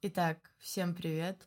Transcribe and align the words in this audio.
Итак, 0.00 0.52
всем 0.58 0.94
привет. 0.94 1.44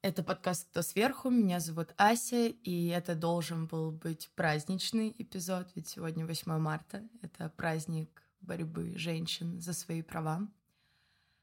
Это 0.00 0.24
подкаст 0.24 0.68
«Кто 0.68 0.82
сверху?». 0.82 1.30
Меня 1.30 1.60
зовут 1.60 1.94
Ася, 1.96 2.48
и 2.48 2.88
это 2.88 3.14
должен 3.14 3.68
был 3.68 3.92
быть 3.92 4.28
праздничный 4.34 5.14
эпизод, 5.16 5.70
ведь 5.76 5.86
сегодня 5.86 6.26
8 6.26 6.58
марта. 6.58 7.08
Это 7.22 7.48
праздник 7.50 8.24
борьбы 8.40 8.98
женщин 8.98 9.60
за 9.60 9.72
свои 9.72 10.02
права. 10.02 10.48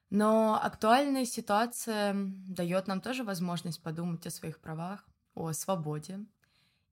Но 0.10 0.60
актуальная 0.62 1.24
ситуация 1.24 2.14
дает 2.14 2.88
нам 2.88 3.00
тоже 3.00 3.24
возможность 3.24 3.82
подумать 3.82 4.28
о 4.28 4.30
своих 4.30 4.60
правах, 4.60 5.08
о 5.36 5.54
свободе. 5.54 6.26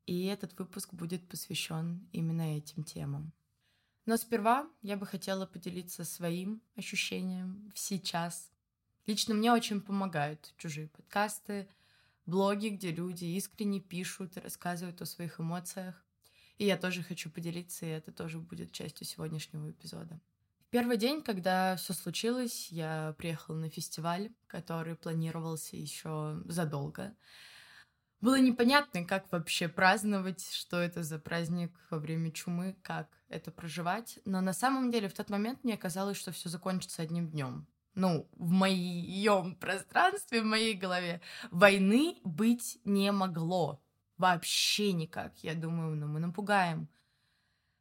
И 0.06 0.28
этот 0.28 0.58
выпуск 0.58 0.94
будет 0.94 1.28
посвящен 1.28 2.08
именно 2.14 2.56
этим 2.56 2.86
темам. 2.86 3.34
Но 4.06 4.16
сперва 4.16 4.70
я 4.82 4.96
бы 4.96 5.06
хотела 5.06 5.46
поделиться 5.46 6.06
своим 6.06 6.62
ощущением 6.78 7.70
сейчас. 7.76 8.50
Лично 9.08 9.34
мне 9.34 9.54
очень 9.54 9.80
помогают 9.80 10.54
чужие 10.58 10.90
подкасты, 10.90 11.70
блоги, 12.26 12.68
где 12.68 12.92
люди 12.92 13.24
искренне 13.24 13.80
пишут 13.80 14.36
и 14.36 14.42
рассказывают 14.42 15.02
о 15.02 15.06
своих 15.06 15.40
эмоциях. 15.40 15.96
И 16.58 16.66
я 16.66 16.78
тоже 16.78 17.04
хочу 17.04 17.30
поделиться, 17.30 17.86
и 17.86 17.90
это 17.90 18.12
тоже 18.12 18.40
будет 18.40 18.74
частью 18.74 19.08
сегодняшнего 19.08 19.72
эпизода. 19.72 20.20
В 20.60 20.70
первый 20.70 20.98
день, 20.98 21.22
когда 21.22 21.78
все 21.78 21.94
случилось, 21.94 22.68
я 22.70 23.16
приехала 23.18 23.56
на 23.56 23.70
фестиваль, 23.70 24.30
который 24.48 24.98
планировался 24.98 25.78
еще 25.78 26.42
задолго. 26.46 27.16
Было 28.20 28.38
непонятно, 28.40 29.06
как 29.06 29.32
вообще 29.32 29.70
праздновать, 29.70 30.46
что 30.52 30.82
это 30.82 31.04
за 31.04 31.18
праздник 31.18 31.72
во 31.90 32.00
время 32.00 32.32
чумы, 32.32 32.76
как 32.82 33.08
это 33.30 33.52
проживать. 33.52 34.20
Но 34.26 34.42
на 34.42 34.52
самом 34.52 34.92
деле 34.92 35.08
в 35.08 35.14
тот 35.14 35.30
момент 35.30 35.64
мне 35.64 35.78
казалось, 35.78 36.18
что 36.18 36.34
все 36.34 36.50
закончится 36.50 37.04
одним 37.04 37.30
днем. 37.30 37.68
Ну, 37.98 38.30
в 38.38 38.52
моем 38.52 39.56
пространстве, 39.56 40.44
в 40.44 40.46
моей 40.46 40.76
голове 40.76 41.20
войны 41.50 42.20
быть 42.24 42.78
не 42.86 43.12
могло. 43.12 43.82
Вообще 44.20 44.94
никак. 44.94 45.36
Я 45.44 45.56
думаю, 45.56 45.96
ну 45.96 46.06
мы 46.06 46.20
напугаем, 46.20 46.90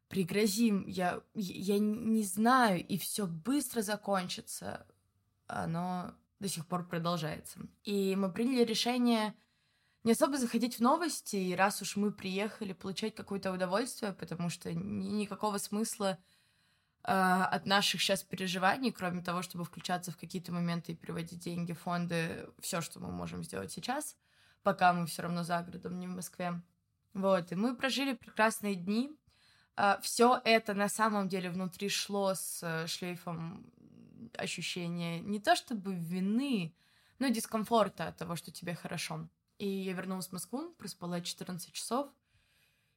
пригрозим. 0.09 0.87
Я, 0.87 1.21
я 1.35 1.79
не 1.79 2.23
знаю, 2.23 2.83
и 2.83 2.97
все 2.97 3.27
быстро 3.27 3.83
закончится. 3.83 4.87
Оно 5.49 6.15
до 6.41 6.49
сих 6.49 6.67
пор 6.67 6.89
продолжается. 6.89 7.61
И 7.85 8.17
мы 8.17 8.33
приняли 8.33 8.65
решение 8.65 9.35
не 10.03 10.13
особо 10.13 10.39
заходить 10.39 10.79
в 10.79 10.81
новости, 10.81 11.37
и 11.37 11.55
раз 11.55 11.83
уж 11.83 11.95
мы 11.95 12.11
приехали 12.11 12.73
получать 12.73 13.15
какое-то 13.15 13.53
удовольствие, 13.53 14.15
потому 14.15 14.49
что 14.49 14.73
ни, 14.73 15.09
никакого 15.09 15.59
смысла 15.59 16.17
от 17.09 17.67
наших 17.67 18.01
сейчас 18.03 18.25
переживаний, 18.25 18.91
кроме 18.91 19.23
того, 19.23 19.43
чтобы 19.43 19.65
включаться 19.65 20.11
в 20.11 20.17
какие-то 20.17 20.53
моменты 20.53 20.93
и 20.93 20.97
переводить 20.97 21.39
деньги 21.39 21.73
фонды, 21.73 22.49
все, 22.61 22.81
что 22.81 22.99
мы 22.99 23.13
можем 23.13 23.45
сделать 23.45 23.71
сейчас, 23.71 24.17
пока 24.65 24.93
мы 24.93 25.07
все 25.07 25.23
равно 25.23 25.45
за 25.45 25.61
городом, 25.63 26.01
не 26.01 26.09
в 26.09 26.11
Москве. 26.11 26.61
Вот, 27.15 27.53
и 27.53 27.55
мы 27.55 27.77
прожили 27.77 28.15
прекрасные 28.15 28.75
дни. 28.75 29.17
Э, 29.77 29.99
все 30.03 30.41
это 30.45 30.75
на 30.75 30.89
самом 30.89 31.29
деле 31.29 31.51
внутри 31.51 31.89
шло 31.89 32.35
с 32.35 32.61
э, 32.63 32.87
шлейфом 32.89 33.65
ощущения 34.37 35.21
не 35.21 35.41
то 35.41 35.55
чтобы 35.57 35.95
вины, 35.95 36.75
но 37.19 37.29
дискомфорта 37.29 38.09
от 38.09 38.17
того, 38.17 38.37
что 38.37 38.51
тебе 38.51 38.75
хорошо. 38.75 39.29
И 39.59 39.67
я 39.67 39.93
вернулась 39.93 40.29
в 40.29 40.33
Москву, 40.33 40.75
проспала 40.79 41.21
14 41.21 41.73
часов. 41.73 42.09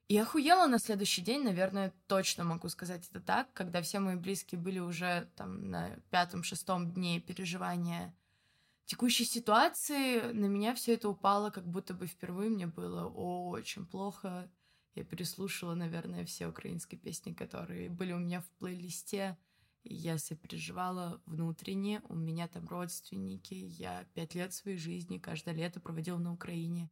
И 0.10 0.18
охуела 0.18 0.66
на 0.66 0.80
следующий 0.80 1.22
день, 1.22 1.44
наверное, 1.44 1.94
точно 2.08 2.44
могу 2.44 2.68
сказать 2.70 3.08
это 3.12 3.22
так, 3.22 3.54
когда 3.54 3.84
все 3.84 4.00
мои 4.00 4.16
близкие 4.16 4.60
были 4.60 4.80
уже 4.80 5.30
там 5.36 5.70
на 5.70 5.98
пятом-шестом 6.10 6.92
дне 6.92 7.20
переживания 7.20 8.16
текущей 8.86 9.24
ситуации, 9.24 10.32
на 10.32 10.48
меня 10.48 10.74
все 10.74 10.96
это 10.96 11.10
упало, 11.10 11.52
как 11.52 11.68
будто 11.68 11.94
бы 11.94 12.08
впервые 12.08 12.50
мне 12.50 12.66
было 12.66 13.06
очень 13.06 13.86
плохо. 13.86 14.52
Я 14.96 15.04
переслушала, 15.04 15.76
наверное, 15.76 16.26
все 16.26 16.48
украинские 16.48 17.00
песни, 17.00 17.34
которые 17.34 17.92
были 17.92 18.12
у 18.12 18.18
меня 18.18 18.42
в 18.42 18.50
плейлисте. 18.58 19.38
Я 19.84 20.18
сопереживала 20.18 21.22
внутренне, 21.28 22.02
у 22.09 22.16
меня 22.16 22.48
там 22.48 22.68
родственники, 22.68 23.53
я 23.53 24.06
пять 24.16 24.34
лет 24.34 24.53
своей 24.56 24.78
жизни 24.78 25.19
каждое 25.19 25.53
лето 25.53 25.80
проводила 25.80 26.18
на 26.18 26.34
Украине, 26.34 26.90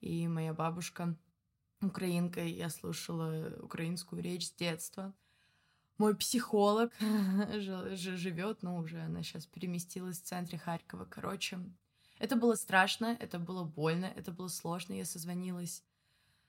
и 0.00 0.28
моя 0.28 0.54
бабушка 0.54 1.16
украинка, 1.82 2.42
я 2.42 2.68
слушала 2.70 3.52
украинскую 3.62 4.22
речь 4.22 4.48
с 4.48 4.52
детства. 4.52 5.12
Мой 5.98 6.16
психолог 6.16 6.92
живет, 7.00 8.62
но 8.62 8.78
уже 8.78 9.00
она 9.00 9.22
сейчас 9.22 9.46
переместилась 9.46 10.20
в 10.20 10.24
центре 10.24 10.58
Харькова. 10.58 11.04
Короче, 11.04 11.58
это 12.18 12.36
было 12.36 12.54
страшно, 12.54 13.16
это 13.20 13.38
было 13.38 13.64
больно, 13.64 14.06
это 14.06 14.32
было 14.32 14.48
сложно. 14.48 14.94
Я 14.94 15.04
созвонилась 15.04 15.82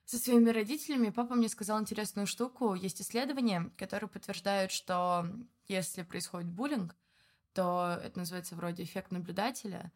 со 0.06 0.18
своими 0.18 0.50
родителями. 0.50 1.10
Папа 1.10 1.36
мне 1.36 1.50
сказал 1.50 1.80
интересную 1.80 2.28
штуку. 2.28 2.74
Есть 2.74 3.02
исследования, 3.02 3.72
которые 3.78 4.10
подтверждают, 4.10 4.72
что 4.72 5.26
если 5.68 6.04
происходит 6.04 6.50
буллинг, 6.50 6.96
то 7.54 8.00
это 8.04 8.20
называется 8.20 8.56
вроде 8.56 8.84
эффект 8.84 9.12
наблюдателя. 9.12 9.92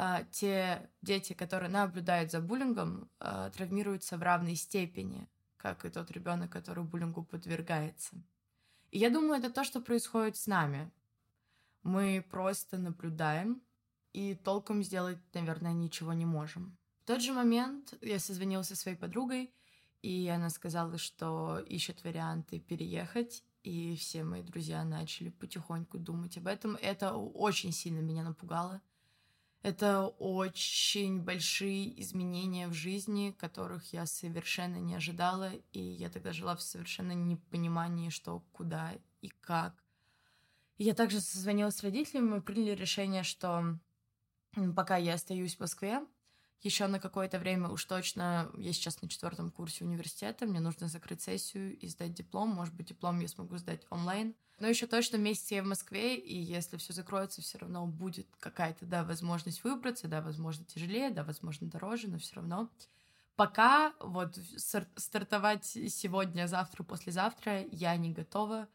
А, 0.00 0.22
те 0.30 0.88
дети, 1.02 1.32
которые 1.32 1.68
наблюдают 1.68 2.30
за 2.30 2.40
буллингом, 2.40 3.10
а, 3.18 3.50
травмируются 3.50 4.16
в 4.16 4.22
равной 4.22 4.54
степени, 4.54 5.28
как 5.56 5.84
и 5.84 5.90
тот 5.90 6.12
ребенок, 6.12 6.52
который 6.52 6.84
буллингу 6.84 7.24
подвергается. 7.24 8.14
И 8.92 8.98
я 9.00 9.10
думаю, 9.10 9.40
это 9.40 9.50
то, 9.50 9.64
что 9.64 9.80
происходит 9.80 10.36
с 10.36 10.46
нами. 10.46 10.92
Мы 11.82 12.24
просто 12.30 12.78
наблюдаем 12.78 13.60
и 14.12 14.36
толком 14.36 14.84
сделать, 14.84 15.18
наверное, 15.34 15.72
ничего 15.72 16.12
не 16.12 16.26
можем. 16.26 16.78
В 17.02 17.04
тот 17.06 17.20
же 17.20 17.32
момент 17.32 17.94
я 18.00 18.20
созвонилась 18.20 18.68
со 18.68 18.76
своей 18.76 18.96
подругой, 18.96 19.52
и 20.02 20.28
она 20.28 20.50
сказала, 20.50 20.96
что 20.96 21.58
ищет 21.58 22.04
варианты 22.04 22.60
переехать 22.60 23.42
и 23.64 23.96
все 23.96 24.22
мои 24.22 24.42
друзья 24.42 24.84
начали 24.84 25.30
потихоньку 25.30 25.98
думать 25.98 26.38
об 26.38 26.46
этом. 26.46 26.76
Это 26.76 27.16
очень 27.16 27.72
сильно 27.72 27.98
меня 27.98 28.22
напугало. 28.22 28.80
Это 29.62 30.06
очень 30.06 31.20
большие 31.20 32.00
изменения 32.00 32.68
в 32.68 32.72
жизни, 32.72 33.34
которых 33.36 33.92
я 33.92 34.06
совершенно 34.06 34.76
не 34.76 34.94
ожидала, 34.94 35.52
и 35.72 35.80
я 35.80 36.10
тогда 36.10 36.32
жила 36.32 36.54
в 36.54 36.62
совершенно 36.62 37.12
непонимании, 37.12 38.10
что, 38.10 38.40
куда 38.52 38.92
и 39.20 39.28
как. 39.28 39.82
Я 40.78 40.94
также 40.94 41.20
созвонилась 41.20 41.76
с 41.76 41.82
родителями, 41.82 42.28
мы 42.28 42.40
приняли 42.40 42.76
решение, 42.76 43.24
что 43.24 43.78
пока 44.76 44.96
я 44.96 45.14
остаюсь 45.14 45.56
в 45.56 45.60
Москве, 45.60 46.00
еще 46.60 46.86
на 46.88 46.98
какое-то 46.98 47.38
время 47.38 47.68
уж 47.68 47.84
точно, 47.84 48.50
я 48.56 48.72
сейчас 48.72 49.00
на 49.00 49.08
четвертом 49.08 49.50
курсе 49.50 49.84
университета, 49.84 50.46
мне 50.46 50.60
нужно 50.60 50.88
закрыть 50.88 51.22
сессию 51.22 51.78
и 51.78 51.86
сдать 51.86 52.14
диплом. 52.14 52.48
Может 52.48 52.74
быть, 52.74 52.88
диплом 52.88 53.20
я 53.20 53.28
смогу 53.28 53.56
сдать 53.58 53.82
онлайн. 53.90 54.34
Но 54.58 54.66
еще 54.66 54.88
точно 54.88 55.18
месяц 55.18 55.52
я 55.52 55.62
в 55.62 55.66
Москве, 55.66 56.16
и 56.16 56.36
если 56.36 56.76
все 56.78 56.92
закроется, 56.92 57.42
все 57.42 57.58
равно 57.58 57.86
будет 57.86 58.26
какая-то, 58.40 58.86
да, 58.86 59.04
возможность 59.04 59.62
выбраться, 59.62 60.08
да, 60.08 60.20
возможно, 60.20 60.64
тяжелее, 60.64 61.10
да, 61.10 61.22
возможно, 61.22 61.68
дороже, 61.68 62.08
но 62.08 62.18
все 62.18 62.36
равно. 62.36 62.68
Пока 63.36 63.94
вот 64.00 64.36
стартовать 64.96 65.64
сегодня, 65.64 66.48
завтра, 66.48 66.82
послезавтра 66.82 67.66
я 67.70 67.96
не 67.96 68.12
готова 68.12 68.66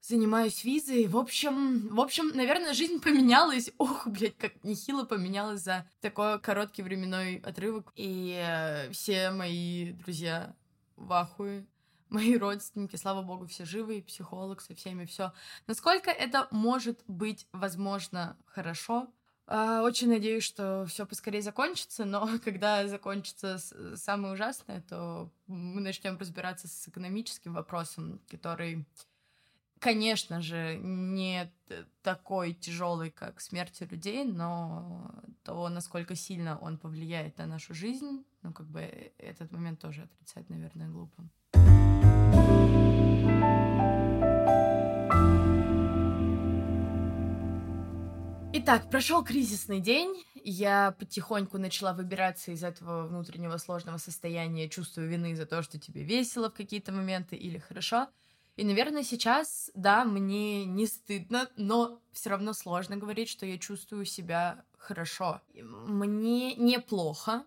занимаюсь 0.00 0.64
визой. 0.64 1.06
В 1.06 1.16
общем, 1.16 1.88
в 1.88 2.00
общем, 2.00 2.28
наверное, 2.34 2.74
жизнь 2.74 3.00
поменялась. 3.00 3.70
Ох, 3.78 4.06
блядь, 4.06 4.36
как 4.36 4.62
нехило 4.64 5.04
поменялась 5.04 5.62
за 5.62 5.86
такой 6.00 6.38
короткий 6.40 6.82
временной 6.82 7.36
отрывок. 7.36 7.92
И 7.96 8.34
э, 8.36 8.90
все 8.92 9.30
мои 9.30 9.92
друзья 9.92 10.54
в 10.96 11.12
ахуе. 11.12 11.66
Мои 12.10 12.36
родственники, 12.36 12.96
слава 12.96 13.22
богу, 13.22 13.46
все 13.46 13.64
живы, 13.64 14.02
психолог 14.02 14.60
со 14.60 14.74
всеми, 14.74 15.04
все. 15.04 15.32
Насколько 15.68 16.10
это 16.10 16.48
может 16.50 16.98
быть 17.06 17.46
возможно 17.52 18.36
хорошо, 18.46 19.06
э, 19.46 19.80
очень 19.84 20.08
надеюсь, 20.08 20.42
что 20.42 20.86
все 20.88 21.06
поскорее 21.06 21.40
закончится, 21.40 22.04
но 22.04 22.28
когда 22.44 22.88
закончится 22.88 23.58
самое 23.94 24.34
ужасное, 24.34 24.82
то 24.88 25.30
мы 25.46 25.80
начнем 25.80 26.18
разбираться 26.18 26.66
с 26.66 26.88
экономическим 26.88 27.54
вопросом, 27.54 28.20
который 28.28 28.84
конечно 29.80 30.40
же, 30.42 30.78
не 30.80 31.50
такой 32.02 32.52
тяжелый, 32.52 33.10
как 33.10 33.40
смерть 33.40 33.80
людей, 33.80 34.24
но 34.24 35.10
то, 35.42 35.68
насколько 35.68 36.14
сильно 36.14 36.58
он 36.58 36.78
повлияет 36.78 37.38
на 37.38 37.46
нашу 37.46 37.74
жизнь, 37.74 38.24
ну, 38.42 38.52
как 38.52 38.68
бы 38.68 39.12
этот 39.18 39.50
момент 39.50 39.80
тоже 39.80 40.02
отрицать, 40.02 40.48
наверное, 40.48 40.88
глупо. 40.88 41.24
Итак, 48.52 48.90
прошел 48.90 49.24
кризисный 49.24 49.80
день. 49.80 50.24
Я 50.34 50.94
потихоньку 50.98 51.56
начала 51.56 51.94
выбираться 51.94 52.52
из 52.52 52.62
этого 52.62 53.06
внутреннего 53.06 53.56
сложного 53.56 53.96
состояния, 53.96 54.68
чувствую 54.68 55.08
вины 55.08 55.34
за 55.34 55.46
то, 55.46 55.62
что 55.62 55.78
тебе 55.78 56.02
весело 56.02 56.50
в 56.50 56.54
какие-то 56.54 56.92
моменты 56.92 57.36
или 57.36 57.58
хорошо. 57.58 58.08
И, 58.60 58.64
наверное, 58.64 59.04
сейчас, 59.04 59.70
да, 59.72 60.04
мне 60.04 60.66
не 60.66 60.86
стыдно, 60.86 61.48
но 61.56 62.02
все 62.12 62.28
равно 62.28 62.52
сложно 62.52 62.98
говорить, 62.98 63.30
что 63.30 63.46
я 63.46 63.56
чувствую 63.56 64.04
себя 64.04 64.66
хорошо. 64.76 65.40
Мне 65.54 66.54
неплохо, 66.56 67.46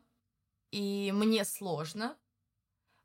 и 0.72 1.12
мне 1.14 1.46
сложно. 1.46 2.18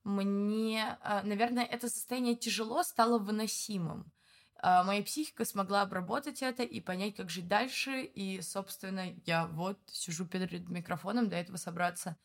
Мне, 0.05 0.97
а, 1.03 1.23
наверное, 1.23 1.67
это 1.67 1.91
состояние 1.91 2.35
тяжело 2.35 2.83
стало 2.83 3.19
выносимым. 3.19 4.11
А, 4.57 4.85
моя 4.85 5.03
психика 5.03 5.45
смогла 5.45 5.83
обработать 5.83 6.41
это 6.41 6.63
и 6.63 6.81
понять, 6.81 7.15
как 7.15 7.29
жить 7.29 7.47
дальше. 7.47 8.05
И, 8.05 8.41
собственно, 8.41 9.15
я 9.27 9.49
вот 9.49 9.79
сижу 9.85 10.25
перед 10.25 10.67
микрофоном, 10.71 11.29
до 11.29 11.37
этого 11.37 11.59
собраться 11.59 12.17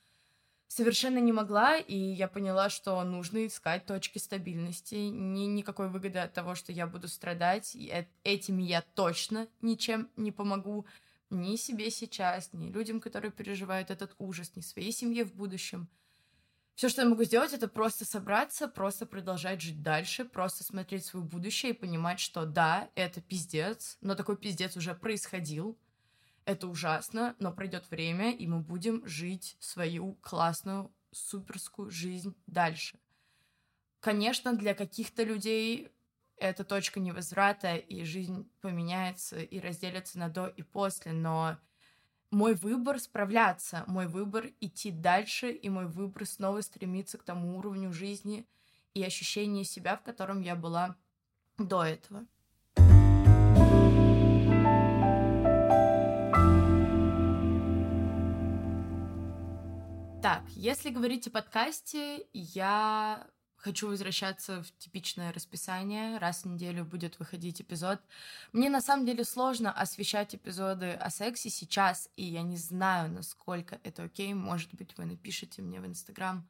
совершенно 0.68 1.19
не 1.19 1.31
могла, 1.31 1.77
и 1.77 1.95
я 1.95 2.27
поняла, 2.27 2.69
что 2.69 3.04
нужно 3.04 3.45
искать 3.45 3.86
точки 3.86 4.18
стабильности. 4.18 4.95
Ни, 4.95 5.45
никакой 5.45 5.89
выгоды 5.89 6.19
от 6.19 6.33
того, 6.33 6.56
что 6.56 6.71
я 6.71 6.88
буду 6.88 7.07
страдать. 7.07 7.75
И 7.75 8.06
этим 8.24 8.57
я 8.57 8.81
точно 8.81 9.48
ничем 9.62 10.10
не 10.15 10.31
помогу 10.31 10.86
ни 11.30 11.56
себе 11.56 11.89
сейчас, 11.92 12.51
ни 12.54 12.71
людям, 12.71 13.00
которые 13.00 13.31
переживают 13.31 13.92
этот 13.92 14.15
ужас, 14.18 14.56
ни 14.56 14.62
своей 14.62 14.92
семье 14.92 15.25
в 15.25 15.33
будущем. 15.33 15.89
Все, 16.75 16.89
что 16.89 17.04
я 17.04 17.07
могу 17.07 17.24
сделать, 17.24 17.54
это 17.54 17.68
просто 17.68 18.04
собраться, 18.04 18.68
просто 18.68 19.06
продолжать 19.06 19.62
жить 19.62 19.83
дальше, 19.83 20.25
просто 20.25 20.63
смотреть 20.63 21.06
свое 21.06 21.24
будущее 21.24 21.74
и 21.74 21.77
понимать, 21.77 22.19
что 22.19 22.45
да, 22.45 22.89
это 22.95 23.21
пиздец, 23.21 23.98
но 24.01 24.15
такой 24.15 24.38
пиздец 24.38 24.75
уже 24.75 24.95
происходил, 24.95 25.77
это 26.45 26.68
ужасно, 26.68 27.36
но 27.40 27.51
пройдет 27.51 27.90
время, 27.90 28.31
и 28.31 28.48
мы 28.48 28.60
будем 28.60 29.06
жить 29.06 29.57
свою 29.60 30.13
классную, 30.22 30.92
суперскую 31.12 31.90
жизнь 31.90 32.36
дальше. 32.48 33.00
Конечно, 34.00 34.54
для 34.54 34.74
каких-то 34.74 35.24
людей 35.24 35.92
это 36.38 36.63
точка 36.63 37.00
невозврата, 37.00 37.75
и 37.75 38.04
жизнь 38.04 38.50
поменяется 38.62 39.40
и 39.40 39.60
разделится 39.60 40.19
на 40.19 40.30
до 40.30 40.48
и 40.48 40.62
после, 40.62 41.13
но 41.13 41.57
мой 42.31 42.56
выбор 42.56 43.00
справляться, 43.00 43.84
мой 43.88 44.07
выбор 44.07 44.48
идти 44.60 44.92
дальше, 44.92 45.51
и 45.51 45.69
мой 45.69 45.86
выбор 45.86 46.25
снова 46.25 46.62
стремиться 46.62 47.18
к 47.18 47.24
тому 47.24 47.57
уровню 47.57 47.94
жизни 47.94 48.48
и 48.94 49.04
ощущению 49.04 49.63
себя, 49.63 49.96
в 49.96 50.04
котором 50.04 50.42
я 50.42 50.56
была 50.56 50.96
до 51.57 51.84
этого. 51.84 52.25
Так, 60.24 60.42
если 60.52 60.90
говорить 60.90 61.28
о 61.28 61.31
подкасте, 61.31 62.25
я 62.31 63.28
хочу 63.58 63.90
возвращаться 63.90 64.64
в 64.64 64.72
типичное 64.78 65.34
расписание. 65.34 66.18
Раз 66.18 66.44
в 66.44 66.48
неделю 66.48 66.86
будет 66.86 67.20
выходить 67.20 67.60
эпизод. 67.60 68.00
Мне 68.54 68.70
на 68.70 68.80
самом 68.80 69.06
деле 69.06 69.25
сложно 69.25 69.70
освещать 69.70 70.34
эпизоды 70.34 70.92
о 70.92 71.10
сексе 71.10 71.50
сейчас, 71.50 72.10
и 72.16 72.24
я 72.24 72.42
не 72.42 72.56
знаю, 72.56 73.12
насколько 73.12 73.81
это 73.84 74.04
окей. 74.04 74.34
Может 74.34 74.74
быть, 74.74 74.98
вы 74.98 75.04
напишите 75.04 75.62
мне 75.62 75.81
в 75.81 75.86
Инстаграм 75.86 76.48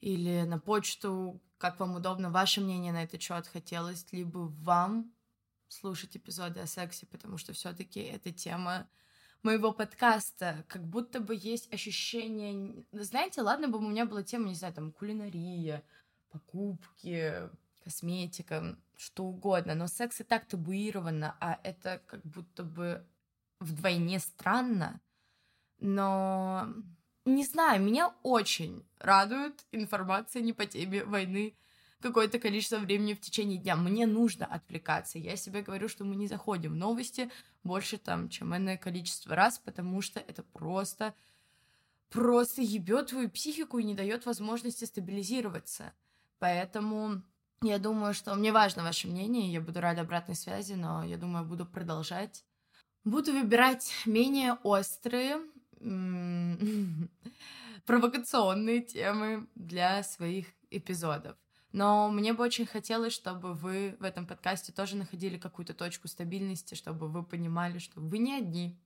или 0.00 0.44
на 0.44 0.58
почту, 0.58 1.38
как 1.58 1.80
вам 1.80 1.96
удобно, 1.96 2.30
ваше 2.30 2.62
мнение 2.62 2.94
на 2.94 3.02
этот 3.02 3.20
счет. 3.20 3.46
Хотелось 3.46 4.06
либо 4.10 4.38
вам 4.38 5.12
слушать 5.68 6.16
эпизоды 6.16 6.60
о 6.60 6.66
сексе, 6.66 7.04
потому 7.04 7.36
что 7.36 7.52
все-таки 7.52 8.00
эта 8.00 8.32
тема 8.32 8.88
моего 9.42 9.72
подкаста, 9.72 10.64
как 10.68 10.84
будто 10.84 11.20
бы 11.20 11.34
есть 11.34 11.72
ощущение... 11.72 12.84
Знаете, 12.92 13.42
ладно 13.42 13.68
бы 13.68 13.78
у 13.78 13.88
меня 13.88 14.06
была 14.06 14.22
тема, 14.22 14.48
не 14.48 14.54
знаю, 14.54 14.74
там, 14.74 14.92
кулинария, 14.92 15.82
покупки, 16.30 17.48
косметика, 17.82 18.76
что 18.96 19.24
угодно, 19.24 19.74
но 19.74 19.86
секс 19.86 20.20
и 20.20 20.24
так 20.24 20.46
табуировано, 20.46 21.36
а 21.40 21.58
это 21.64 22.02
как 22.06 22.24
будто 22.24 22.64
бы 22.64 23.06
вдвойне 23.60 24.18
странно. 24.18 25.00
Но 25.78 26.68
не 27.24 27.44
знаю, 27.44 27.82
меня 27.82 28.14
очень 28.22 28.84
радует 28.98 29.64
информация 29.72 30.42
не 30.42 30.52
по 30.52 30.66
теме 30.66 31.04
войны 31.04 31.56
какое-то 32.00 32.38
количество 32.38 32.78
времени 32.78 33.14
в 33.14 33.20
течение 33.20 33.58
дня. 33.58 33.76
Мне 33.76 34.06
нужно 34.06 34.46
отвлекаться. 34.46 35.18
Я 35.18 35.36
себе 35.36 35.62
говорю, 35.62 35.88
что 35.88 36.04
мы 36.04 36.16
не 36.16 36.26
заходим 36.26 36.72
в 36.72 36.76
новости 36.76 37.30
больше 37.62 37.98
там, 37.98 38.28
чем 38.28 38.56
энное 38.56 38.76
количество 38.76 39.34
раз, 39.34 39.58
потому 39.58 40.02
что 40.02 40.20
это 40.20 40.42
просто 40.42 41.14
просто 42.10 42.62
ебет 42.62 43.08
твою 43.08 43.30
психику 43.30 43.78
и 43.78 43.84
не 43.84 43.94
дает 43.94 44.26
возможности 44.26 44.84
стабилизироваться. 44.84 45.92
Поэтому 46.38 47.22
я 47.62 47.78
думаю, 47.78 48.14
что 48.14 48.34
мне 48.34 48.52
важно 48.52 48.82
ваше 48.82 49.06
мнение, 49.08 49.52
я 49.52 49.60
буду 49.60 49.80
рада 49.80 50.00
обратной 50.02 50.34
связи, 50.34 50.72
но 50.74 51.04
я 51.04 51.16
думаю, 51.16 51.44
буду 51.44 51.66
продолжать. 51.66 52.44
Буду 53.04 53.32
выбирать 53.32 53.92
менее 54.06 54.54
острые, 54.62 55.40
провокационные 57.86 58.82
темы 58.82 59.46
для 59.54 60.02
своих 60.02 60.48
эпизодов. 60.70 61.36
Но 61.72 62.08
мне 62.08 62.32
бы 62.32 62.42
очень 62.42 62.66
хотелось, 62.66 63.12
чтобы 63.12 63.54
вы 63.54 63.96
в 64.00 64.04
этом 64.04 64.26
подкасте 64.26 64.72
тоже 64.72 64.96
находили 64.96 65.38
какую-то 65.38 65.72
точку 65.72 66.08
стабильности, 66.08 66.74
чтобы 66.74 67.08
вы 67.08 67.22
понимали, 67.22 67.78
что 67.78 68.00
вы 68.00 68.18
не 68.18 68.34
одни. 68.34 68.76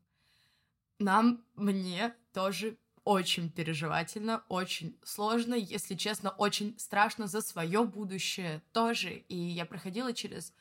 Нам, 0.99 1.43
мне 1.55 2.15
тоже 2.33 2.77
очень 3.05 3.51
переживательно, 3.51 4.45
очень 4.49 4.99
сложно, 5.03 5.55
если 5.55 5.95
честно, 5.95 6.31
очень 6.31 6.79
страшно 6.79 7.27
за 7.27 7.41
свое 7.41 7.85
будущее 7.85 8.63
тоже. 8.73 9.25
И 9.29 9.37
я 9.37 9.65
проходила 9.67 10.13
через 10.13 10.53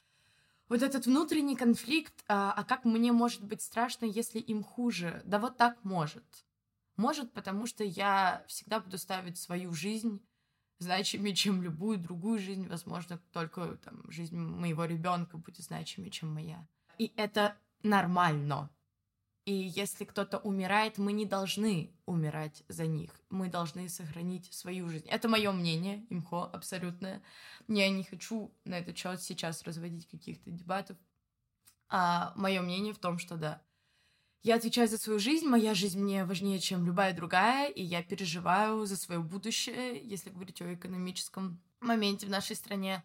вот 0.69 0.81
этот 0.81 1.05
внутренний 1.05 1.55
конфликт, 1.55 2.23
а, 2.27 2.53
а 2.53 2.63
как 2.63 2.85
мне 2.85 3.11
может 3.11 3.43
быть 3.43 3.61
страшно, 3.61 4.05
если 4.05 4.39
им 4.39 4.63
хуже? 4.63 5.21
Да 5.25 5.39
вот 5.39 5.57
так 5.57 5.77
может. 5.83 6.45
Может, 6.95 7.33
потому 7.33 7.65
что 7.65 7.83
я 7.83 8.43
всегда 8.47 8.79
буду 8.79 8.97
ставить 8.97 9.37
свою 9.37 9.73
жизнь 9.73 10.21
значимее, 10.83 11.35
чем 11.35 11.63
любую 11.63 11.97
другую 11.97 12.39
жизнь. 12.39 12.67
Возможно, 12.67 13.19
только 13.31 13.77
там, 13.77 14.03
жизнь 14.11 14.37
моего 14.37 14.85
ребенка 14.85 15.37
будет 15.37 15.63
значимее, 15.63 16.11
чем 16.11 16.33
моя. 16.33 16.67
И 16.97 17.11
это 17.15 17.57
нормально. 17.81 18.69
И 19.45 19.53
если 19.53 20.05
кто-то 20.05 20.37
умирает, 20.37 20.97
мы 20.97 21.11
не 21.11 21.25
должны 21.25 21.91
умирать 22.05 22.63
за 22.69 22.87
них. 22.87 23.11
Мы 23.29 23.49
должны 23.49 23.89
сохранить 23.89 24.53
свою 24.53 24.87
жизнь. 24.87 25.07
Это 25.09 25.27
мое 25.27 25.51
мнение, 25.51 26.05
имхо, 26.09 26.49
абсолютное. 26.53 27.21
Я 27.67 27.89
не 27.89 28.03
хочу 28.03 28.53
на 28.63 28.79
этот 28.79 28.97
счет 28.97 29.21
сейчас 29.21 29.63
разводить 29.63 30.07
каких-то 30.07 30.49
дебатов. 30.49 30.97
А 31.89 32.31
мое 32.37 32.61
мнение 32.61 32.93
в 32.93 32.99
том, 32.99 33.17
что 33.19 33.35
да, 33.35 33.61
я 34.43 34.55
отвечаю 34.55 34.89
за 34.89 34.97
свою 34.97 35.19
жизнь, 35.19 35.47
моя 35.47 35.73
жизнь 35.73 35.99
мне 35.99 36.25
важнее, 36.25 36.59
чем 36.59 36.85
любая 36.85 37.13
другая, 37.13 37.69
и 37.69 37.81
я 37.81 38.03
переживаю 38.03 38.85
за 38.85 38.97
свое 38.97 39.21
будущее, 39.21 40.01
если 40.03 40.29
говорить 40.29 40.61
о 40.61 40.73
экономическом 40.73 41.61
моменте 41.79 42.27
в 42.27 42.29
нашей 42.29 42.57
стране, 42.57 43.03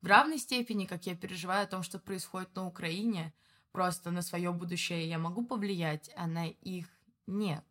в 0.00 0.06
равной 0.06 0.38
степени, 0.38 0.86
как 0.86 1.04
я 1.06 1.14
переживаю 1.14 1.64
о 1.64 1.68
том, 1.68 1.82
что 1.82 1.98
происходит 1.98 2.54
на 2.56 2.66
Украине. 2.66 3.34
Просто 3.72 4.10
на 4.10 4.22
свое 4.22 4.50
будущее 4.50 5.08
я 5.08 5.18
могу 5.18 5.44
повлиять, 5.44 6.10
а 6.16 6.26
на 6.26 6.46
их 6.48 6.86
нет. 7.26 7.64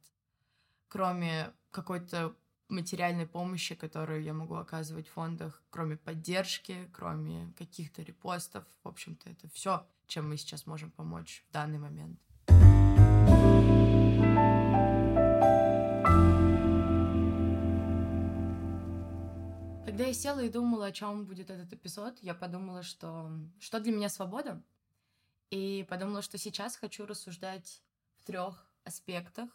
Кроме 0.88 1.52
какой-то 1.72 2.36
материальной 2.70 3.26
помощи, 3.26 3.74
которую 3.76 4.24
я 4.24 4.34
могу 4.34 4.56
оказывать 4.56 5.08
в 5.08 5.14
фондах, 5.14 5.64
кроме 5.72 5.98
поддержки, 5.98 6.90
кроме 6.94 7.52
каких-то 7.58 8.04
репостов. 8.04 8.66
В 8.84 8.90
общем-то, 8.90 9.30
это 9.30 9.50
все, 9.50 9.88
чем 10.06 10.30
мы 10.30 10.38
сейчас 10.38 10.68
можем 10.68 10.92
помочь 10.92 11.44
в 11.50 11.54
данный 11.54 11.80
момент. 11.80 12.20
Когда 19.86 20.06
я 20.06 20.14
села 20.14 20.42
и 20.42 20.50
думала, 20.50 20.86
о 20.86 20.92
чем 20.92 21.26
будет 21.26 21.50
этот 21.50 21.74
эпизод, 21.74 22.20
я 22.22 22.36
подумала, 22.36 22.84
что 22.84 23.32
что 23.60 23.80
для 23.80 23.92
меня 23.92 24.10
свобода, 24.10 24.62
и 25.50 25.86
подумала, 25.90 26.22
что 26.22 26.38
сейчас 26.38 26.76
хочу 26.76 27.06
рассуждать 27.06 27.82
в 28.18 28.24
трех 28.24 28.70
аспектах 28.84 29.50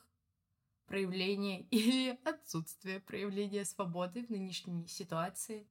проявления 0.87 1.63
или 1.71 2.19
отсутствия 2.25 3.01
проявления 3.01 3.65
свободы 3.65 4.27
в 4.27 4.31
нынешней 4.31 4.87
ситуации. 4.89 5.67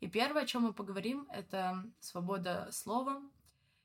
И 0.00 0.08
первое, 0.08 0.42
о 0.42 0.46
чем 0.46 0.62
мы 0.62 0.72
поговорим, 0.72 1.26
это 1.30 1.84
свобода 2.00 2.68
слова, 2.72 3.22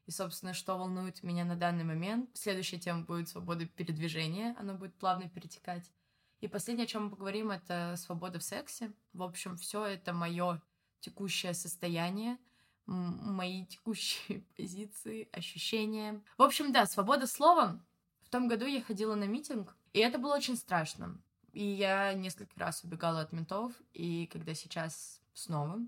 и, 0.05 0.11
собственно, 0.11 0.53
что 0.53 0.77
волнует 0.77 1.23
меня 1.23 1.45
на 1.45 1.55
данный 1.55 1.83
момент. 1.83 2.29
Следующая 2.33 2.79
тема 2.79 3.01
будет 3.01 3.29
свобода 3.29 3.65
передвижения, 3.65 4.55
она 4.59 4.73
будет 4.73 4.95
плавно 4.95 5.29
перетекать. 5.29 5.91
И 6.41 6.47
последнее, 6.47 6.85
о 6.85 6.87
чем 6.87 7.05
мы 7.05 7.09
поговорим, 7.11 7.51
это 7.51 7.95
свобода 7.97 8.39
в 8.39 8.43
сексе. 8.43 8.91
В 9.13 9.23
общем, 9.23 9.57
все 9.57 9.85
это 9.85 10.13
мое 10.13 10.61
текущее 10.99 11.53
состояние, 11.53 12.37
мои 12.85 13.65
текущие 13.65 14.41
позиции, 14.57 15.29
ощущения. 15.31 16.21
В 16.37 16.43
общем, 16.43 16.71
да, 16.71 16.85
свобода 16.85 17.25
слова. 17.27 17.83
В 18.23 18.29
том 18.29 18.47
году 18.47 18.65
я 18.65 18.81
ходила 18.81 19.15
на 19.15 19.25
митинг, 19.25 19.75
и 19.93 19.99
это 19.99 20.17
было 20.17 20.35
очень 20.35 20.57
страшно. 20.57 21.19
И 21.53 21.63
я 21.63 22.13
несколько 22.13 22.59
раз 22.59 22.83
убегала 22.83 23.21
от 23.21 23.31
ментов, 23.31 23.71
и 23.93 24.27
когда 24.27 24.53
сейчас 24.53 25.21
снова 25.33 25.79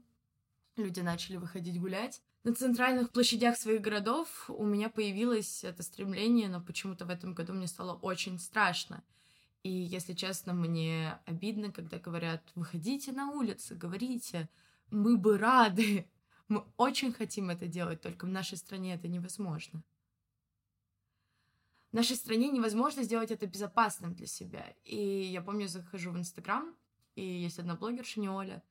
люди 0.77 1.01
начали 1.01 1.37
выходить 1.37 1.79
гулять. 1.79 2.21
На 2.47 2.53
центральных 2.53 3.11
площадях 3.11 3.57
своих 3.57 3.81
городов 3.81 4.49
у 4.49 4.65
меня 4.65 4.87
появилось 4.87 5.65
это 5.65 5.83
стремление, 5.83 6.47
но 6.47 6.61
почему-то 6.61 7.03
в 7.03 7.09
этом 7.09 7.33
году 7.33 7.51
мне 7.51 7.67
стало 7.67 7.95
очень 7.95 8.39
страшно. 8.39 9.03
И, 9.63 9.69
если 9.69 10.13
честно, 10.13 10.53
мне 10.53 11.19
обидно, 11.25 11.73
когда 11.73 11.99
говорят, 11.99 12.41
выходите 12.55 13.11
на 13.11 13.31
улицы, 13.31 13.75
говорите, 13.75 14.47
мы 14.91 15.17
бы 15.17 15.37
рады. 15.37 16.09
Мы 16.47 16.63
очень 16.77 17.11
хотим 17.11 17.49
это 17.49 17.67
делать, 17.67 17.99
только 17.99 18.23
в 18.23 18.29
нашей 18.29 18.57
стране 18.57 18.95
это 18.95 19.09
невозможно. 19.09 19.83
В 21.91 21.95
нашей 21.95 22.15
стране 22.15 22.49
невозможно 22.49 23.03
сделать 23.03 23.29
это 23.29 23.45
безопасным 23.45 24.15
для 24.15 24.27
себя. 24.27 24.73
И 24.85 24.95
я 24.95 25.41
помню, 25.41 25.67
захожу 25.67 26.11
в 26.11 26.17
Инстаграм, 26.17 26.73
и 27.15 27.25
есть 27.25 27.59
одна 27.59 27.75
блогерша, 27.75 28.21
не 28.21 28.29
Оля, 28.29 28.63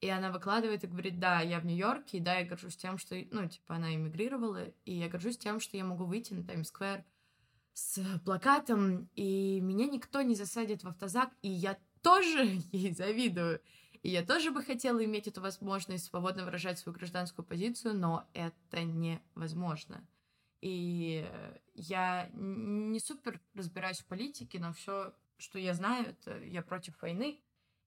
и 0.00 0.08
она 0.08 0.30
выкладывает 0.30 0.84
и 0.84 0.88
говорит, 0.88 1.18
да, 1.18 1.40
я 1.40 1.58
в 1.58 1.66
Нью-Йорке, 1.66 2.18
и 2.18 2.20
да, 2.20 2.36
я 2.38 2.46
горжусь 2.46 2.76
тем, 2.76 2.98
что, 2.98 3.16
ну, 3.30 3.48
типа, 3.48 3.76
она 3.76 3.94
эмигрировала, 3.94 4.64
и 4.84 4.94
я 4.94 5.08
горжусь 5.08 5.38
тем, 5.38 5.60
что 5.60 5.76
я 5.76 5.84
могу 5.84 6.04
выйти 6.04 6.34
на 6.34 6.44
Таймс-сквер 6.44 7.04
с 7.72 8.00
плакатом, 8.24 9.08
и 9.14 9.60
меня 9.60 9.86
никто 9.86 10.22
не 10.22 10.34
засадит 10.34 10.82
в 10.84 10.88
автозак, 10.88 11.30
и 11.42 11.48
я 11.48 11.78
тоже 12.02 12.60
ей 12.72 12.92
завидую. 12.92 13.60
И 14.02 14.10
я 14.10 14.24
тоже 14.24 14.50
бы 14.50 14.62
хотела 14.62 15.04
иметь 15.04 15.26
эту 15.26 15.40
возможность 15.40 16.04
свободно 16.04 16.44
выражать 16.44 16.78
свою 16.78 16.96
гражданскую 16.96 17.44
позицию, 17.44 17.94
но 17.94 18.28
это 18.34 18.82
невозможно. 18.82 20.06
И 20.60 21.28
я 21.74 22.30
не 22.32 23.00
супер 23.00 23.40
разбираюсь 23.54 23.98
в 23.98 24.06
политике, 24.06 24.58
но 24.58 24.72
все, 24.72 25.12
что 25.38 25.58
я 25.58 25.74
знаю, 25.74 26.10
это 26.10 26.38
я 26.44 26.62
против 26.62 27.00
войны. 27.02 27.40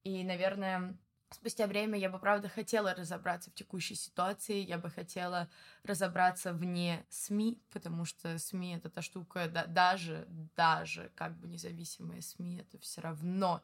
И, 0.04 0.24
наверное, 0.24 0.98
спустя 1.31 1.67
время 1.67 1.98
я 1.98 2.09
бы, 2.09 2.19
правда, 2.19 2.50
хотела 2.50 2.93
разобраться 2.93 3.51
в 3.51 3.53
текущей 3.53 3.95
ситуации, 3.95 4.59
я 4.59 4.77
бы 4.77 4.89
хотела 4.89 5.50
разобраться 5.83 6.53
вне 6.53 7.05
СМИ, 7.09 7.62
потому 7.71 8.05
что 8.05 8.38
СМИ— 8.38 8.75
это 8.77 8.89
та 8.89 9.01
штука, 9.01 9.48
да, 9.48 9.65
даже, 9.65 10.27
даже 10.55 11.12
как 11.15 11.38
бы 11.38 11.48
независимые 11.48 12.21
СМИ, 12.21 12.59
это 12.59 12.79
все 12.79 13.01
равно 13.01 13.63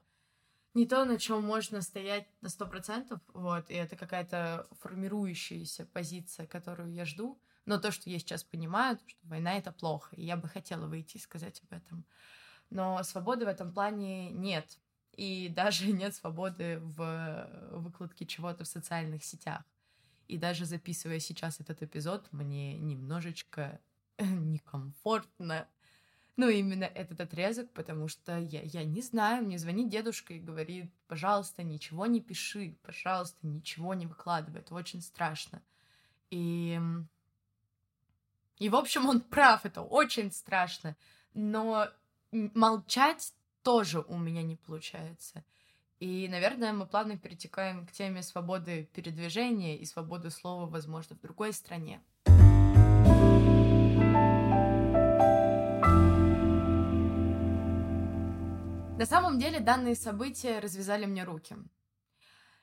не 0.76 0.86
то, 0.86 1.06
на 1.06 1.18
чем 1.18 1.42
можно 1.44 1.82
стоять 1.82 2.28
на 2.42 2.50
сто 2.50 2.68
процентов, 2.68 3.22
вот, 3.34 3.70
и 3.70 3.74
это 3.74 3.96
какая-то 3.96 4.68
формирующаяся 4.82 5.86
позиция, 5.86 6.48
которую 6.48 6.94
я 6.94 7.06
жду, 7.06 7.40
но 7.66 7.80
то, 7.80 7.92
что 7.92 8.10
я 8.10 8.20
сейчас 8.20 8.44
понимаю, 8.44 9.00
что 9.08 9.20
война— 9.24 9.54
это 9.58 9.72
плохо, 9.72 10.16
и 10.16 10.26
я 10.26 10.36
бы 10.36 10.50
хотела 10.50 10.86
выйти 10.86 11.18
и 11.18 11.22
сказать 11.22 11.62
об 11.64 11.78
этом. 11.78 12.06
Но 12.70 13.02
свободы 13.04 13.46
в 13.46 13.48
этом 13.48 13.72
плане 13.72 14.32
нет, 14.32 14.78
и 15.18 15.50
даже 15.50 15.88
нет 15.92 16.16
свободы 16.16 16.80
в 16.80 17.50
выкладке 17.72 18.26
чего-то 18.26 18.64
в 18.64 18.68
социальных 18.68 19.24
сетях. 19.24 19.64
И 20.28 20.38
даже 20.38 20.66
записывая 20.66 21.20
сейчас 21.20 21.60
этот 21.60 21.84
эпизод, 21.84 22.28
мне 22.32 22.78
немножечко 22.78 23.80
некомфортно 24.20 25.68
ну, 26.38 26.50
именно 26.50 26.84
этот 26.84 27.22
отрезок, 27.22 27.72
потому 27.72 28.08
что 28.08 28.38
я, 28.38 28.62
я 28.62 28.84
не 28.84 29.02
знаю, 29.02 29.46
мне 29.46 29.58
звонит 29.58 29.90
дедушка 29.90 30.34
и 30.34 30.40
говорит, 30.40 30.92
пожалуйста, 31.08 31.64
ничего 31.64 32.06
не 32.08 32.20
пиши, 32.20 32.78
пожалуйста, 32.82 33.48
ничего 33.48 33.94
не 33.94 34.06
выкладывай, 34.06 34.60
это 34.60 34.76
очень 34.76 35.02
страшно. 35.02 35.62
И, 36.32 36.80
и 38.58 38.70
в 38.70 38.76
общем, 38.76 39.08
он 39.08 39.22
прав, 39.22 39.66
это 39.66 39.82
очень 39.82 40.32
страшно, 40.32 40.98
но 41.34 41.88
молчать 42.32 43.34
тоже 43.66 44.02
у 44.08 44.18
меня 44.18 44.44
не 44.44 44.56
получается. 44.56 45.44
И, 46.00 46.28
наверное, 46.30 46.72
мы 46.72 46.86
плавно 46.86 47.18
перетекаем 47.18 47.88
к 47.88 47.92
теме 47.92 48.22
свободы 48.22 48.88
передвижения 48.94 49.76
и 49.76 49.86
свободы 49.86 50.30
слова, 50.30 50.68
возможно, 50.68 51.16
в 51.16 51.22
другой 51.22 51.52
стране. 51.52 52.00
На 58.98 59.06
самом 59.08 59.40
деле 59.40 59.60
данные 59.60 59.96
события 59.96 60.60
развязали 60.60 61.08
мне 61.08 61.24
руки. 61.24 61.56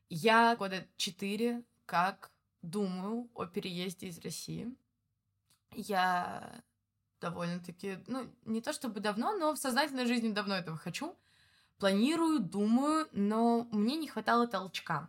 Я 0.08 0.54
года 0.54 0.86
четыре 0.96 1.64
как 1.84 2.30
думаю 2.62 3.28
о 3.34 3.46
переезде 3.46 4.06
из 4.06 4.20
России. 4.20 4.72
Я 5.72 6.62
довольно-таки, 7.22 7.98
ну, 8.06 8.30
не 8.44 8.60
то 8.60 8.72
чтобы 8.72 9.00
давно, 9.00 9.36
но 9.38 9.54
в 9.54 9.58
сознательной 9.58 10.06
жизни 10.06 10.32
давно 10.32 10.56
этого 10.56 10.76
хочу. 10.76 11.16
Планирую, 11.78 12.40
думаю, 12.40 13.08
но 13.12 13.66
мне 13.70 13.96
не 13.96 14.08
хватало 14.08 14.46
толчка. 14.46 15.08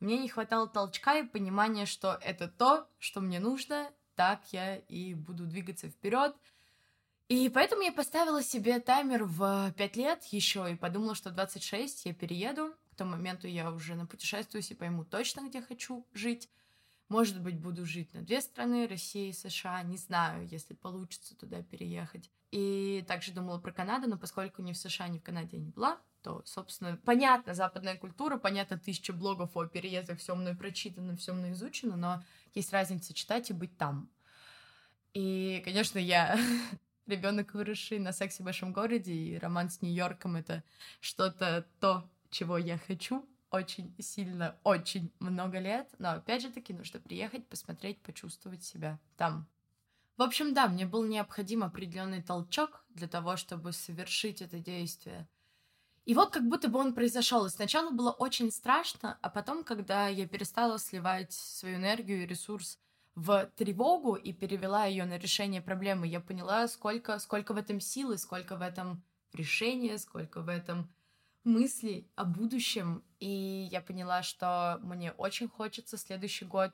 Мне 0.00 0.18
не 0.18 0.28
хватало 0.28 0.66
толчка 0.66 1.18
и 1.18 1.26
понимания, 1.26 1.86
что 1.86 2.18
это 2.22 2.48
то, 2.48 2.88
что 2.98 3.20
мне 3.20 3.38
нужно, 3.38 3.90
так 4.16 4.40
я 4.52 4.76
и 4.76 5.14
буду 5.14 5.46
двигаться 5.46 5.88
вперед. 5.88 6.34
И 7.28 7.48
поэтому 7.48 7.82
я 7.82 7.92
поставила 7.92 8.42
себе 8.42 8.80
таймер 8.80 9.24
в 9.24 9.72
5 9.76 9.96
лет 9.96 10.24
еще 10.24 10.72
и 10.72 10.76
подумала, 10.76 11.14
что 11.14 11.30
в 11.30 11.34
26 11.34 12.06
я 12.06 12.14
перееду. 12.14 12.74
К 12.92 12.96
тому 12.96 13.12
моменту 13.12 13.46
я 13.46 13.70
уже 13.70 13.94
напутешествуюсь 13.94 14.70
и 14.70 14.74
пойму 14.74 15.04
точно, 15.04 15.48
где 15.48 15.62
хочу 15.62 16.04
жить. 16.12 16.48
Может 17.10 17.42
быть, 17.42 17.58
буду 17.58 17.84
жить 17.84 18.14
на 18.14 18.22
две 18.22 18.40
страны, 18.40 18.86
Россия 18.86 19.30
и 19.30 19.32
США, 19.32 19.82
не 19.82 19.96
знаю, 19.96 20.46
если 20.46 20.74
получится 20.74 21.36
туда 21.36 21.60
переехать. 21.60 22.30
И 22.52 23.04
также 23.08 23.32
думала 23.32 23.58
про 23.58 23.72
Канаду, 23.72 24.08
но 24.08 24.16
поскольку 24.16 24.62
ни 24.62 24.72
в 24.72 24.76
США, 24.76 25.08
ни 25.08 25.18
в 25.18 25.22
Канаде 25.24 25.56
я 25.56 25.62
не 25.64 25.70
была, 25.70 25.98
то, 26.22 26.40
собственно, 26.46 26.96
понятно, 27.04 27.52
западная 27.52 27.96
культура, 27.96 28.36
понятно, 28.38 28.78
тысяча 28.78 29.12
блогов 29.12 29.56
о 29.56 29.66
переездах, 29.66 30.20
все 30.20 30.36
мной 30.36 30.54
прочитано, 30.54 31.16
все 31.16 31.32
мной 31.32 31.50
изучено, 31.50 31.96
но 31.96 32.22
есть 32.54 32.72
разница 32.72 33.12
читать 33.12 33.50
и 33.50 33.54
быть 33.54 33.76
там. 33.76 34.08
И, 35.12 35.62
конечно, 35.64 35.98
я 35.98 36.38
ребенок, 37.06 37.54
выросший 37.54 37.98
на 37.98 38.12
сексе 38.12 38.44
в 38.44 38.46
большом 38.46 38.72
городе, 38.72 39.12
и 39.12 39.36
роман 39.36 39.68
с 39.68 39.82
Нью-Йорком— 39.82 40.36
это 40.36 40.62
что-то 41.00 41.66
то, 41.80 42.08
чего 42.30 42.56
я 42.56 42.78
хочу 42.78 43.28
очень 43.50 43.94
сильно, 43.98 44.56
очень 44.64 45.12
много 45.18 45.58
лет, 45.58 45.88
но 45.98 46.12
опять 46.12 46.42
же 46.42 46.50
таки 46.50 46.72
нужно 46.72 47.00
приехать, 47.00 47.46
посмотреть, 47.46 48.00
почувствовать 48.00 48.62
себя 48.62 48.98
там. 49.16 49.48
В 50.16 50.22
общем, 50.22 50.52
да, 50.54 50.68
мне 50.68 50.86
был 50.86 51.04
необходим 51.04 51.64
определенный 51.64 52.22
толчок 52.22 52.84
для 52.90 53.08
того, 53.08 53.36
чтобы 53.36 53.72
совершить 53.72 54.42
это 54.42 54.58
действие. 54.58 55.26
И 56.04 56.14
вот 56.14 56.30
как 56.30 56.46
будто 56.48 56.68
бы 56.68 56.78
он 56.78 56.94
произошел. 56.94 57.48
Сначала 57.48 57.90
было 57.90 58.10
очень 58.10 58.50
страшно, 58.50 59.18
а 59.22 59.30
потом, 59.30 59.64
когда 59.64 60.08
я 60.08 60.26
перестала 60.26 60.78
сливать 60.78 61.32
свою 61.32 61.76
энергию 61.76 62.22
и 62.22 62.26
ресурс 62.26 62.78
в 63.14 63.50
тревогу 63.56 64.14
и 64.14 64.32
перевела 64.32 64.86
ее 64.86 65.04
на 65.04 65.18
решение 65.18 65.60
проблемы, 65.60 66.06
я 66.06 66.20
поняла, 66.20 66.68
сколько, 66.68 67.18
сколько 67.18 67.54
в 67.54 67.56
этом 67.56 67.80
силы, 67.80 68.18
сколько 68.18 68.56
в 68.56 68.62
этом 68.62 69.02
решения, 69.32 69.98
сколько 69.98 70.42
в 70.42 70.48
этом 70.48 70.92
мыслей 71.44 72.08
о 72.16 72.24
будущем. 72.24 73.04
И 73.18 73.68
я 73.70 73.80
поняла, 73.80 74.22
что 74.22 74.78
мне 74.82 75.12
очень 75.12 75.48
хочется 75.48 75.96
следующий 75.96 76.44
год 76.44 76.72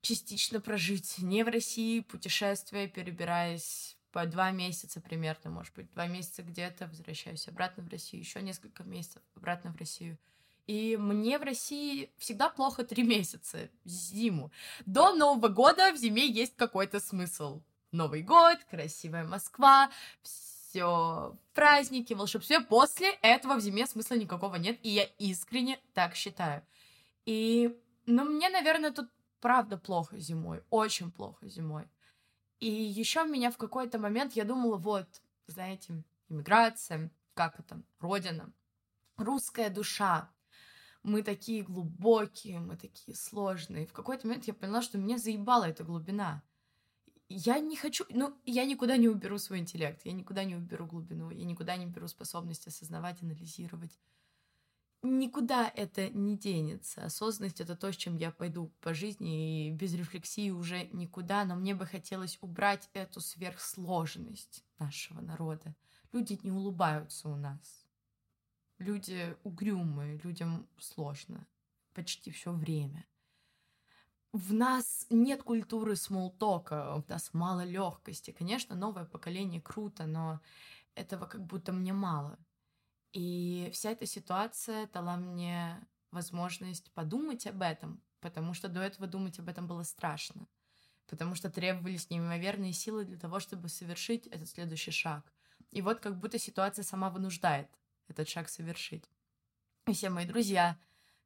частично 0.00 0.60
прожить 0.60 1.18
не 1.18 1.44
в 1.44 1.48
России, 1.48 2.00
путешествия, 2.00 2.88
перебираясь 2.88 3.96
по 4.12 4.26
два 4.26 4.50
месяца 4.50 5.00
примерно, 5.00 5.50
может 5.50 5.74
быть, 5.74 5.90
два 5.92 6.06
месяца 6.06 6.42
где-то, 6.42 6.86
возвращаюсь 6.86 7.46
обратно 7.48 7.84
в 7.84 7.88
Россию, 7.88 8.22
еще 8.22 8.42
несколько 8.42 8.82
месяцев 8.82 9.22
обратно 9.36 9.72
в 9.72 9.76
Россию— 9.76 10.18
и 10.70 10.96
мне 10.96 11.36
в 11.40 11.42
России 11.42 12.12
всегда 12.16 12.48
плохо 12.48 12.84
три 12.84 13.02
месяца, 13.02 13.68
зиму. 13.84 14.52
До 14.86 15.12
Нового 15.12 15.48
года 15.48 15.92
в 15.92 15.96
зиме 15.96 16.24
есть 16.24 16.54
какой-то 16.54 17.00
смысл. 17.00 17.60
Новый 17.90 18.22
год, 18.22 18.56
красивая 18.70 19.24
Москва, 19.24 19.90
все 20.70 21.36
праздники, 21.52 22.14
волшебство. 22.14 22.58
После 22.68 23.10
этого 23.22 23.56
в 23.56 23.60
зиме 23.60 23.86
смысла 23.86 24.14
никакого 24.14 24.54
нет, 24.54 24.78
и 24.82 24.90
я 24.90 25.04
искренне 25.18 25.80
так 25.94 26.14
считаю. 26.14 26.64
И, 27.26 27.76
ну, 28.06 28.24
мне, 28.24 28.48
наверное, 28.50 28.92
тут 28.92 29.10
правда 29.40 29.76
плохо 29.76 30.18
зимой, 30.18 30.62
очень 30.70 31.10
плохо 31.10 31.48
зимой. 31.48 31.88
И 32.60 32.70
еще 32.70 33.24
меня 33.24 33.50
в 33.50 33.56
какой-то 33.56 33.98
момент 33.98 34.34
я 34.34 34.44
думала, 34.44 34.76
вот, 34.76 35.08
знаете, 35.46 36.04
иммиграция, 36.28 37.10
как 37.34 37.58
это, 37.58 37.82
родина, 37.98 38.52
русская 39.16 39.70
душа, 39.70 40.30
мы 41.02 41.22
такие 41.22 41.62
глубокие, 41.62 42.60
мы 42.60 42.76
такие 42.76 43.16
сложные. 43.16 43.86
В 43.86 43.92
какой-то 43.92 44.28
момент 44.28 44.44
я 44.44 44.54
поняла, 44.54 44.82
что 44.82 44.98
меня 44.98 45.18
заебала 45.18 45.64
эта 45.64 45.82
глубина. 45.82 46.42
Я 47.32 47.58
не 47.60 47.76
хочу, 47.76 48.04
ну, 48.10 48.36
я 48.44 48.66
никуда 48.66 48.96
не 48.96 49.08
уберу 49.08 49.38
свой 49.38 49.60
интеллект, 49.60 50.00
я 50.04 50.12
никуда 50.12 50.44
не 50.44 50.56
уберу 50.56 50.86
глубину, 50.86 51.30
я 51.30 51.44
никуда 51.44 51.76
не 51.76 51.86
уберу 51.86 52.08
способность 52.08 52.66
осознавать, 52.66 53.22
анализировать. 53.22 53.98
Никуда 55.02 55.72
это 55.74 56.10
не 56.10 56.36
денется. 56.36 57.04
Осознанность— 57.04 57.60
это 57.62 57.74
то, 57.74 57.90
с 57.90 57.96
чем 57.96 58.16
я 58.16 58.30
пойду 58.30 58.70
по 58.82 58.92
жизни, 58.92 59.68
и 59.68 59.70
без 59.70 59.94
рефлексии 59.94 60.50
уже 60.50 60.88
никуда, 60.92 61.46
но 61.46 61.54
мне 61.54 61.74
бы 61.74 61.86
хотелось 61.86 62.36
убрать 62.42 62.90
эту 62.92 63.20
сверхсложность 63.20 64.62
нашего 64.78 65.22
народа. 65.22 65.74
Люди 66.12 66.38
не 66.42 66.50
улыбаются 66.50 67.30
у 67.30 67.36
нас 67.36 67.86
люди 68.80 69.36
угрюмые, 69.44 70.18
людям 70.24 70.66
сложно 70.78 71.46
почти 71.94 72.30
все 72.30 72.52
время. 72.52 73.06
В 74.32 74.52
нас 74.52 75.06
нет 75.10 75.42
культуры 75.42 75.96
смолтока, 75.96 76.94
у 76.94 77.04
нас 77.10 77.30
мало 77.32 77.64
легкости. 77.64 78.30
Конечно, 78.30 78.76
новое 78.76 79.04
поколение 79.04 79.60
круто, 79.60 80.06
но 80.06 80.40
этого 80.94 81.26
как 81.26 81.44
будто 81.44 81.72
мне 81.72 81.92
мало. 81.92 82.38
И 83.12 83.70
вся 83.72 83.90
эта 83.90 84.06
ситуация 84.06 84.86
дала 84.88 85.16
мне 85.16 85.84
возможность 86.12 86.92
подумать 86.92 87.46
об 87.46 87.62
этом, 87.62 88.00
потому 88.20 88.54
что 88.54 88.68
до 88.68 88.80
этого 88.80 89.06
думать 89.06 89.38
об 89.40 89.48
этом 89.48 89.66
было 89.66 89.82
страшно, 89.82 90.46
потому 91.08 91.34
что 91.34 91.50
требовались 91.50 92.10
неимоверные 92.10 92.72
силы 92.72 93.04
для 93.04 93.18
того, 93.18 93.40
чтобы 93.40 93.68
совершить 93.68 94.26
этот 94.28 94.48
следующий 94.48 94.92
шаг. 94.92 95.32
И 95.72 95.82
вот 95.82 96.00
как 96.00 96.18
будто 96.18 96.38
ситуация 96.38 96.84
сама 96.84 97.10
вынуждает 97.10 97.68
этот 98.08 98.28
шаг 98.28 98.48
совершить. 98.48 99.10
И 99.86 99.92
все 99.92 100.10
мои 100.10 100.26
друзья, 100.26 100.78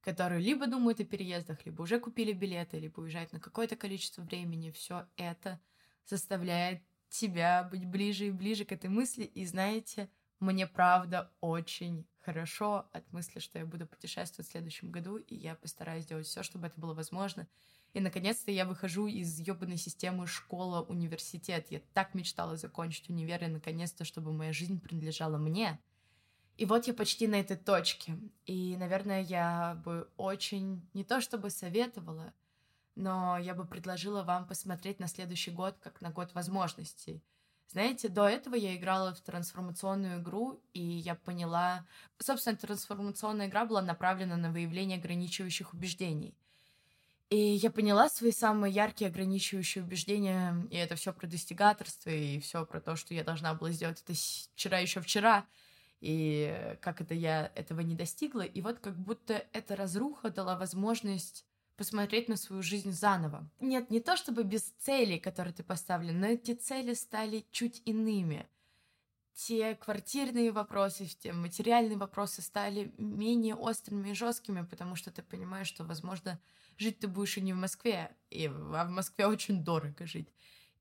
которые 0.04 0.40
либо 0.40 0.66
думают 0.66 1.00
о 1.00 1.04
переездах, 1.04 1.64
либо 1.64 1.82
уже 1.82 1.98
купили 1.98 2.32
билеты, 2.32 2.78
либо 2.78 3.00
уезжают 3.00 3.32
на 3.32 3.40
какое-то 3.40 3.74
количество 3.74 4.22
времени, 4.22 4.70
все 4.70 5.06
это 5.16 5.58
заставляет 6.04 6.82
тебя 7.08 7.64
быть 7.64 7.86
ближе 7.86 8.26
и 8.26 8.30
ближе 8.30 8.66
к 8.66 8.72
этой 8.72 8.90
мысли. 8.90 9.24
И 9.24 9.46
знаете, 9.46 10.10
мне 10.40 10.66
правда 10.66 11.32
очень 11.40 12.06
хорошо 12.18 12.86
от 12.92 13.10
мысли, 13.12 13.38
что 13.38 13.58
я 13.58 13.64
буду 13.64 13.86
путешествовать 13.86 14.46
в 14.46 14.52
следующем 14.52 14.90
году, 14.90 15.16
и 15.16 15.34
я 15.36 15.54
постараюсь 15.54 16.04
сделать 16.04 16.26
все, 16.26 16.42
чтобы 16.42 16.66
это 16.66 16.78
было 16.78 16.92
возможно. 16.92 17.48
И 17.94 18.00
наконец-то 18.00 18.50
я 18.50 18.66
выхожу 18.66 19.06
из 19.06 19.38
ебаной 19.38 19.78
системы 19.78 20.26
школа, 20.26 20.82
университет. 20.82 21.68
Я 21.70 21.80
так 21.94 22.12
мечтала 22.12 22.56
закончить 22.56 23.08
универ, 23.08 23.42
и 23.44 23.46
наконец-то, 23.46 24.04
чтобы 24.04 24.32
моя 24.32 24.52
жизнь 24.52 24.80
принадлежала 24.80 25.38
мне. 25.38 25.78
И 26.56 26.66
вот 26.66 26.86
я 26.86 26.94
почти 26.94 27.26
на 27.26 27.36
этой 27.36 27.56
точке. 27.56 28.16
И, 28.46 28.76
наверное, 28.76 29.22
я 29.22 29.80
бы 29.84 30.08
очень, 30.16 30.86
не 30.94 31.04
то 31.04 31.20
чтобы 31.20 31.50
советовала, 31.50 32.32
но 32.94 33.38
я 33.38 33.54
бы 33.54 33.64
предложила 33.64 34.22
вам 34.22 34.46
посмотреть 34.46 35.00
на 35.00 35.08
следующий 35.08 35.50
год 35.50 35.76
как 35.82 36.00
на 36.00 36.10
год 36.10 36.32
возможностей. 36.34 37.22
Знаете, 37.68 38.08
до 38.08 38.28
этого 38.28 38.54
я 38.54 38.76
играла 38.76 39.14
в 39.14 39.20
трансформационную 39.20 40.20
игру, 40.20 40.60
и 40.74 40.80
я 40.80 41.16
поняла... 41.16 41.84
Собственно, 42.18 42.56
трансформационная 42.56 43.48
игра 43.48 43.64
была 43.64 43.82
направлена 43.82 44.36
на 44.36 44.52
выявление 44.52 44.98
ограничивающих 44.98 45.72
убеждений. 45.72 46.36
И 47.30 47.36
я 47.36 47.70
поняла 47.72 48.08
свои 48.08 48.30
самые 48.30 48.72
яркие 48.72 49.08
ограничивающие 49.08 49.82
убеждения, 49.82 50.54
и 50.70 50.76
это 50.76 50.94
все 50.94 51.12
про 51.12 51.26
достигаторство, 51.26 52.10
и 52.10 52.38
все 52.38 52.64
про 52.64 52.80
то, 52.80 52.94
что 52.94 53.12
я 53.12 53.24
должна 53.24 53.54
была 53.54 53.72
сделать 53.72 54.00
это 54.02 54.12
вчера 54.54 54.78
еще 54.78 55.00
вчера, 55.00 55.44
и 56.04 56.76
как 56.82 57.00
это 57.00 57.14
я 57.14 57.50
этого 57.54 57.80
не 57.80 57.94
достигла. 57.94 58.42
И 58.42 58.60
вот 58.60 58.78
как 58.78 58.94
будто 58.94 59.42
эта 59.54 59.74
разруха 59.74 60.28
дала 60.28 60.58
возможность 60.58 61.46
посмотреть 61.76 62.28
на 62.28 62.36
свою 62.36 62.62
жизнь 62.62 62.92
заново. 62.92 63.48
Нет, 63.58 63.90
не 63.90 64.00
то 64.00 64.14
чтобы 64.14 64.44
без 64.44 64.64
целей, 64.78 65.18
которые 65.18 65.54
ты 65.54 65.62
поставлен, 65.62 66.20
но 66.20 66.26
эти 66.26 66.52
цели 66.52 66.92
стали 66.92 67.46
чуть 67.50 67.80
иными. 67.86 68.46
Те 69.32 69.76
квартирные 69.76 70.52
вопросы, 70.52 71.06
те 71.06 71.32
материальные 71.32 71.96
вопросы 71.96 72.42
стали 72.42 72.92
менее 72.98 73.54
острыми 73.54 74.10
и 74.10 74.14
жесткими, 74.14 74.60
потому 74.62 74.96
что 74.96 75.10
ты 75.10 75.22
понимаешь, 75.22 75.68
что, 75.68 75.84
возможно, 75.84 76.38
жить 76.76 76.98
ты 76.98 77.08
будешь 77.08 77.38
и 77.38 77.40
не 77.40 77.54
в 77.54 77.56
Москве, 77.56 78.14
и, 78.28 78.46
а 78.46 78.84
в 78.84 78.90
Москве 78.90 79.26
очень 79.26 79.64
дорого 79.64 80.06
жить. 80.06 80.28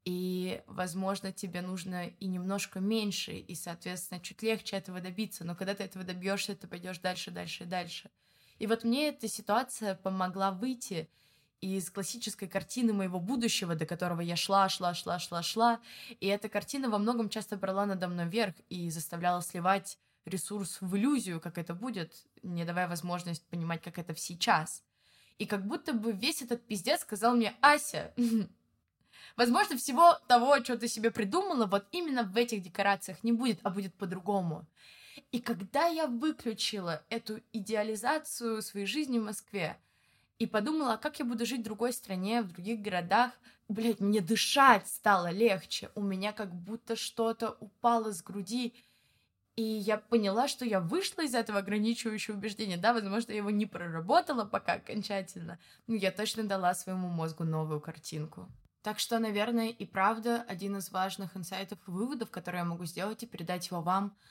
И, 0.06 0.62
возможно, 0.68 1.32
тебе 1.32 1.62
нужно 1.62 2.08
и 2.08 2.28
немножко 2.28 2.80
меньше, 2.80 3.34
и, 3.34 3.56
соответственно, 3.56 4.20
чуть 4.20 4.42
легче 4.42 4.76
этого 4.76 5.00
добиться. 5.00 5.46
Но 5.46 5.56
когда 5.56 5.76
ты 5.76 5.84
этого 5.84 6.04
добьешься, 6.04 6.56
ты 6.56 6.68
пойдешь 6.68 7.00
дальше, 7.00 7.32
дальше 7.32 7.66
дальше. 7.66 8.10
И 8.60 8.68
вот 8.68 8.84
мне 8.84 9.10
эта 9.10 9.28
ситуация 9.28 9.96
помогла 9.96 10.52
выйти 10.52 11.10
из 11.62 11.90
классической 11.90 12.50
картины 12.50 12.92
моего 12.92 13.22
будущего, 13.22 13.74
до 13.76 13.86
которого 13.86 14.20
я 14.20 14.36
шла, 14.36 14.68
шла, 14.68 14.94
шла, 14.94 15.18
шла, 15.20 15.42
шла. 15.42 15.80
И 16.20 16.28
эта 16.28 16.50
картина 16.50 16.90
во 16.90 16.98
многом 16.98 17.30
часто 17.30 17.56
брала 17.56 17.86
надо 17.86 18.10
мной 18.10 18.28
вверх 18.28 18.56
и 18.68 18.90
заставляла 18.90 19.42
сливать 19.42 19.98
ресурс 20.26 20.78
в 20.82 20.96
иллюзию, 20.98 21.40
как 21.40 21.58
это 21.58 21.74
будет, 21.74 22.26
не 22.42 22.66
давая 22.66 22.90
возможность 22.90 23.48
понимать, 23.48 23.82
как 23.82 23.98
это 23.98 24.14
сейчас. 24.16 24.84
И 25.38 25.46
как 25.46 25.66
будто 25.66 25.94
бы 25.94 26.12
весь 26.12 26.42
этот 26.42 26.66
пиздец 26.68 27.02
сказал 27.02 27.36
мне, 27.36 27.54
Ася, 27.62 28.14
возможно, 29.36 29.78
всего 29.78 30.20
того, 30.28 30.64
что 30.64 30.78
ты 30.78 30.88
себе 30.88 31.12
придумала, 31.12 31.66
вот 31.66 31.86
именно 31.92 32.24
в 32.24 32.36
этих 32.38 32.62
декорациях 32.62 33.24
не 33.24 33.32
будет, 33.32 33.60
а 33.64 33.70
будет 33.70 33.94
по-другому. 33.96 34.66
И 35.32 35.40
когда 35.40 35.88
я 35.88 36.08
выключила 36.08 37.04
эту 37.10 37.42
идеализацию 37.52 38.62
своей 38.62 38.86
жизни 38.86 39.20
в 39.20 39.26
Москве 39.26 39.78
и 40.40 40.48
подумала, 40.48 40.98
как 40.98 41.20
я 41.20 41.26
буду 41.26 41.46
жить 41.46 41.62
в 41.62 41.66
другой 41.66 41.94
стране, 41.94 42.42
в 42.42 42.52
других 42.52 42.82
городах, 42.82 43.32
блядь, 43.68 44.00
мне 44.00 44.22
дышать 44.22 44.88
стало 44.88 45.30
легче. 45.32 45.90
У 45.96 46.02
меня 46.02 46.34
как 46.34 46.54
будто 46.54 46.96
что-то 46.96 47.58
упало 47.60 48.12
с 48.12 48.22
груди. 48.22 48.74
И 49.56 49.62
я 49.62 49.98
поняла, 49.98 50.48
что 50.48 50.66
я 50.66 50.80
вышла 50.80 51.22
из 51.22 51.36
этого 51.36 51.60
ограничивающего 51.60 52.36
убеждения. 52.36 52.78
Да, 52.78 52.94
возможно, 52.94 53.32
я 53.32 53.38
его 53.38 53.52
не 53.52 53.68
проработала 53.68 54.46
пока 54.46 54.74
окончательно, 54.74 55.60
но 55.86 55.96
я 55.96 56.12
точно 56.12 56.44
дала 56.44 56.74
своему 56.74 57.08
мозгу 57.08 57.44
новую 57.44 57.80
картинку. 57.80 58.50
Так 58.84 59.00
что, 59.00 59.18
наверное, 59.18 59.70
и 59.70 59.86
правда 59.86 60.46
один 60.48 60.78
из 60.78 60.92
важных 60.92 61.36
инсайтов 61.36 61.80
и 61.88 61.92
выводов, 61.92 62.30
которые 62.30 62.60
я 62.60 62.66
могу 62.66 62.86
сделать 62.86 63.24
и 63.24 63.28
передать 63.28 63.68
его 63.68 63.82
вам— 63.82 64.16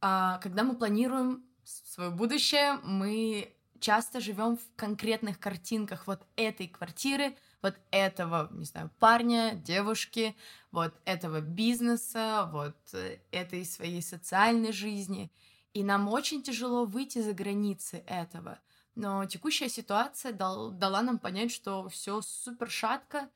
а, 0.00 0.38
когда 0.38 0.62
мы 0.62 0.76
планируем 0.76 1.44
свое 1.64 2.10
будущее, 2.10 2.78
мы 2.82 3.54
часто 3.80 4.20
живем 4.20 4.56
в 4.56 4.76
конкретных 4.76 5.38
картинках 5.38 6.06
вот 6.06 6.22
этой 6.36 6.68
квартиры, 6.68 7.36
вот 7.62 7.74
этого, 7.90 8.48
не 8.52 8.64
знаю, 8.64 8.90
парня, 8.98 9.54
девушки, 9.54 10.34
вот 10.70 10.94
этого 11.04 11.40
бизнеса, 11.40 12.48
вот 12.50 12.76
э, 12.94 13.18
этой 13.30 13.64
своей 13.66 14.00
социальной 14.00 14.72
жизни. 14.72 15.30
И 15.74 15.82
нам 15.84 16.08
очень 16.08 16.42
тяжело 16.42 16.86
выйти 16.86 17.20
за 17.20 17.34
границы 17.34 18.02
этого. 18.06 18.58
Но 18.94 19.24
текущая 19.26 19.68
ситуация 19.68 20.32
дал, 20.32 20.70
дала 20.70 21.02
нам 21.02 21.18
понять, 21.18 21.52
что 21.52 21.88
все 21.90 22.22
супер 22.22 22.70
шатко, 22.70 23.28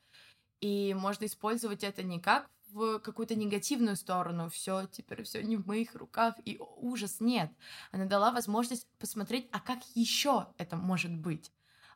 и 0.60 0.94
можно 0.94 1.26
использовать 1.26 1.84
это 1.84 2.02
не 2.02 2.20
как 2.20 2.50
в 2.70 2.98
какую-то 2.98 3.34
негативную 3.34 3.96
сторону. 3.96 4.48
Все, 4.48 4.86
теперь 4.86 5.22
все 5.22 5.42
не 5.42 5.56
в 5.56 5.66
моих 5.66 5.94
руках, 5.94 6.34
и 6.44 6.58
ужас 6.76 7.20
нет. 7.20 7.50
Она 7.92 8.04
дала 8.06 8.32
возможность 8.32 8.88
посмотреть, 8.98 9.48
а 9.52 9.60
как 9.60 9.78
еще 9.94 10.48
это 10.58 10.76
может 10.76 11.14
быть. 11.16 11.52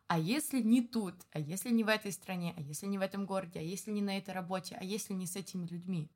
А 0.06 0.18
если 0.18 0.62
не 0.62 0.82
тут, 0.82 1.14
а 1.32 1.38
если 1.40 1.70
не 1.70 1.84
в 1.84 1.88
этой 1.88 2.12
стране, 2.12 2.54
а 2.56 2.60
если 2.60 2.86
не 2.86 2.98
в 2.98 3.02
этом 3.02 3.26
городе, 3.26 3.60
а 3.60 3.62
если 3.62 3.90
не 3.90 4.02
на 4.02 4.16
этой 4.16 4.32
работе, 4.34 4.76
а 4.80 4.84
если 4.84 5.12
не 5.12 5.26
с 5.26 5.36
этими 5.36 5.66
людьми? 5.66 6.10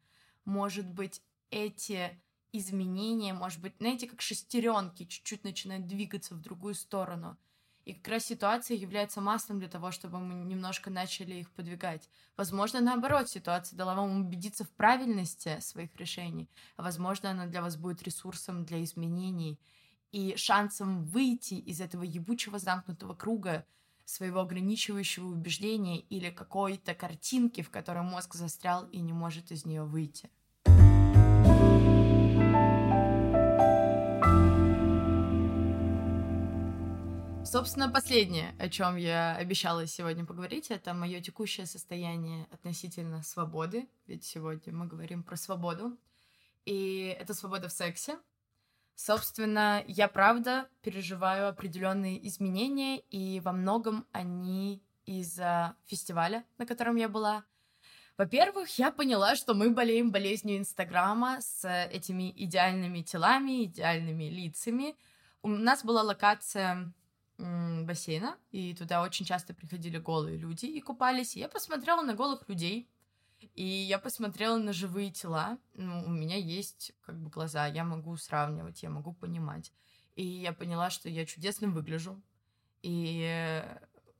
Может 0.45 0.89
быть, 0.89 1.23
эти 1.51 2.23
изменения, 2.53 3.35
может 3.35 3.61
быть, 3.61 3.75
знаете, 3.79 4.07
как 4.09 4.23
шестеренки 4.23 5.05
чуть-чуть 5.05 5.45
начинают 5.45 5.87
двигаться 5.87 6.35
в 6.35 6.41
другую 6.41 6.75
сторону– 6.75 7.37
и 7.85 7.95
как 7.95 8.09
раз 8.09 8.27
ситуация 8.27 8.77
является 8.77 9.21
маслом 9.21 9.59
для 9.59 9.69
того, 9.69 9.91
чтобы 9.91 10.19
мы 10.19 10.45
немножко 10.45 10.91
начали 10.91 11.35
их 11.35 11.51
подвигать. 11.51 12.09
Возможно, 12.37 12.81
наоборот, 12.81 13.29
ситуация 13.29 13.77
дала 13.77 13.95
вам 13.95 14.21
убедиться 14.21 14.65
в 14.65 14.71
правильности 14.71 15.59
своих 15.61 15.95
решений, 15.97 16.49
а 16.77 16.83
возможно, 16.83 17.31
она 17.31 17.47
для 17.47 17.63
вас 17.63 17.77
будет 17.77 18.03
ресурсом 18.03 18.65
для 18.65 18.83
изменений 18.85 19.61
и 20.13 20.37
шансом 20.37 21.05
выйти 21.05 21.55
из 21.55 21.81
этого 21.81 22.03
ебучего 22.03 22.59
замкнутого 22.59 23.15
круга 23.15 23.67
своего 24.05 24.41
ограничивающего 24.41 25.27
убеждения 25.27 26.01
или 26.01 26.31
какой-то 26.31 26.95
картинки, 26.95 27.63
в 27.63 27.71
которой 27.71 28.03
мозг 28.03 28.35
застрял 28.35 28.87
и 28.89 29.01
не 29.01 29.13
может 29.13 29.51
из 29.51 29.65
нее 29.65 29.85
выйти. 29.85 30.31
Собственно, 37.53 37.91
последнее, 37.91 38.55
о 38.59 38.71
чем 38.71 38.97
я 38.97 39.37
обещала 39.37 39.87
сегодня 39.87 40.25
поговорить, 40.25 40.71
это 40.71 40.95
мое 40.95 41.21
текущее 41.21 41.67
состояние 41.67 42.49
относительно 42.51 43.23
свободы. 43.23 43.91
Ведь 44.07 44.25
сегодня 44.25 44.73
мы 44.73 44.87
говорим 44.87 45.23
про 45.23 45.37
свободу. 45.37 45.99
И 46.65 47.15
это 47.21 47.35
свобода 47.35 47.69
в 47.69 47.73
сексе. 47.73 48.19
Собственно, 48.95 49.85
я 49.87 50.09
правда 50.09 50.67
переживаю 50.81 51.47
определенные 51.47 52.27
изменения, 52.27 53.01
и 53.11 53.39
во 53.41 53.53
многом 53.53 54.07
они 54.13 54.83
из-за 55.05 55.77
фестиваля, 55.85 56.47
на 56.57 56.65
котором 56.65 56.97
я 56.97 57.11
была. 57.11 57.45
Во-первых, 58.17 58.79
я 58.79 58.91
поняла, 58.91 59.37
что 59.37 59.53
мы 59.53 59.69
болеем 59.69 60.11
болезнью 60.11 60.57
Инстаграма 60.57 61.43
с 61.43 61.69
этими 61.69 62.33
идеальными 62.35 63.03
телами, 63.03 63.67
идеальными 63.67 64.31
лицами. 64.31 64.97
У 65.43 65.49
нас 65.49 65.85
была 65.85 66.03
локация 66.03 66.95
бассейна, 67.39 68.37
и 68.51 68.75
туда 68.75 69.03
очень 69.03 69.27
часто 69.27 69.55
приходили 69.55 69.99
голые 69.99 70.37
люди 70.37 70.67
и 70.67 70.81
купались. 70.81 71.37
И 71.37 71.41
я 71.41 71.49
посмотрела 71.49 72.03
на 72.03 72.15
голых 72.15 72.49
людей, 72.49 72.89
и 73.55 73.65
я 73.65 73.99
посмотрела 73.99 74.59
на 74.59 74.73
живые 74.73 75.11
тела. 75.11 75.59
Ну, 75.75 76.05
у 76.07 76.11
меня 76.11 76.37
есть 76.37 76.93
как 77.03 77.21
бы 77.21 77.31
глаза, 77.31 77.67
я 77.67 77.85
могу 77.85 78.17
сравнивать, 78.17 78.83
я 78.83 78.91
могу 78.91 79.13
понимать. 79.13 79.73
И 80.15 80.25
я 80.25 80.53
поняла, 80.53 80.91
что 80.91 81.09
я 81.09 81.27
чудесно 81.27 81.69
выгляжу. 81.69 82.23
И 82.83 83.63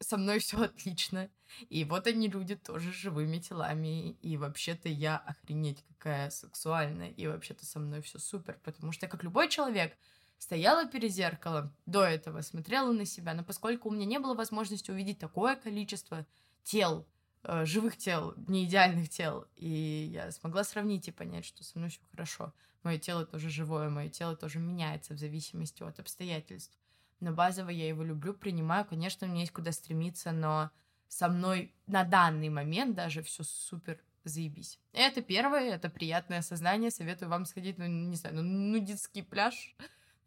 со 0.01 0.17
мной 0.17 0.39
все 0.41 0.63
отлично. 0.63 1.31
И 1.69 1.85
вот 1.85 2.07
они 2.07 2.29
люди 2.29 2.57
тоже 2.57 2.93
живыми 2.93 3.39
телами. 3.39 4.13
И 4.23 4.37
вообще-то 4.37 4.89
я 4.89 5.19
охренеть 5.19 5.85
какая 5.89 6.31
сексуальная. 6.31 7.11
И 7.11 7.27
вообще-то 7.27 7.65
со 7.65 7.79
мной 7.79 8.03
все 8.03 8.19
супер. 8.19 8.59
Потому 8.65 8.93
что 8.93 9.07
я, 9.07 9.11
как 9.11 9.23
любой 9.23 9.49
человек, 9.49 9.97
стояла 10.43 10.87
перед 10.87 11.13
зеркалом 11.13 11.73
до 11.87 12.03
этого, 12.03 12.41
смотрела 12.41 12.91
на 12.93 13.05
себя. 13.05 13.33
Но 13.33 13.45
поскольку 13.45 13.89
у 13.89 13.93
меня 13.93 14.07
не 14.07 14.19
было 14.19 14.35
возможности 14.35 14.91
увидеть 14.91 15.21
такое 15.21 15.55
количество 15.55 16.27
тел, 16.65 17.07
э, 17.45 17.65
живых 17.65 17.97
тел, 17.97 18.35
не 18.49 18.65
идеальных 18.65 19.09
тел, 19.09 19.47
и 19.55 20.11
я 20.13 20.33
смогла 20.33 20.65
сравнить 20.65 21.07
и 21.07 21.13
понять, 21.13 21.45
что 21.45 21.63
со 21.63 21.79
мной 21.79 21.91
все 21.91 22.01
хорошо. 22.11 22.53
Мое 22.83 22.99
тело 22.99 23.25
тоже 23.25 23.51
живое, 23.51 23.89
мое 23.89 24.09
тело 24.09 24.35
тоже 24.37 24.59
меняется 24.59 25.15
в 25.15 25.19
зависимости 25.19 25.85
от 25.85 26.01
обстоятельств 26.01 26.77
но 27.23 27.33
базово 27.33 27.71
я 27.71 27.87
его 27.87 28.03
люблю, 28.03 28.35
принимаю. 28.35 28.85
Конечно, 28.85 29.27
меня 29.27 29.43
есть 29.43 29.53
куда 29.53 29.71
стремиться, 29.71 30.33
но 30.33 30.71
со 31.07 31.29
мной 31.29 31.73
на 31.87 32.03
данный 32.03 32.49
момент 32.49 32.97
даже 32.97 33.23
все 33.23 33.45
супер 33.45 34.03
заебись. 34.25 34.81
Это 34.93 35.23
первое, 35.23 35.73
это 35.73 35.89
приятное 35.89 36.41
осознание. 36.41 36.91
Советую 36.91 37.29
вам 37.29 37.45
сходить, 37.47 37.79
ну, 37.79 37.87
не 37.87 38.17
знаю, 38.17 38.37
ну, 38.37 38.43
нудистский 38.43 39.23
пляж. 39.23 39.77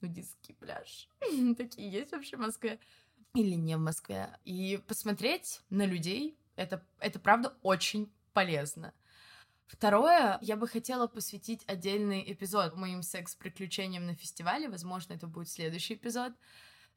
Нудистский 0.07 0.55
пляж. 0.55 1.09
Такие 1.57 1.89
есть 1.89 2.11
вообще 2.11 2.37
в 2.37 2.41
Москве. 2.41 2.79
Или 3.33 3.55
не 3.55 3.75
в 3.75 3.79
Москве. 3.79 4.29
И 4.45 4.81
посмотреть 4.87 5.61
на 5.69 5.85
людей, 5.85 6.37
это, 6.55 6.85
это 6.99 7.19
правда 7.19 7.57
очень 7.61 8.11
полезно. 8.33 8.93
Второе, 9.67 10.37
я 10.41 10.55
бы 10.55 10.67
хотела 10.67 11.07
посвятить 11.07 11.63
отдельный 11.67 12.23
эпизод 12.31 12.75
моим 12.75 13.01
секс-приключениям 13.01 14.05
на 14.05 14.15
фестивале. 14.15 14.69
Возможно, 14.69 15.13
это 15.13 15.27
будет 15.27 15.49
следующий 15.49 15.95
эпизод 15.95 16.33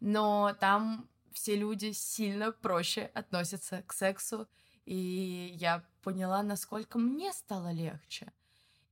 но 0.00 0.56
там 0.60 1.08
все 1.32 1.56
люди 1.56 1.92
сильно 1.92 2.52
проще 2.52 3.10
относятся 3.14 3.82
к 3.82 3.92
сексу, 3.92 4.48
и 4.84 5.54
я 5.54 5.84
поняла, 6.02 6.42
насколько 6.42 6.98
мне 6.98 7.32
стало 7.32 7.72
легче. 7.72 8.32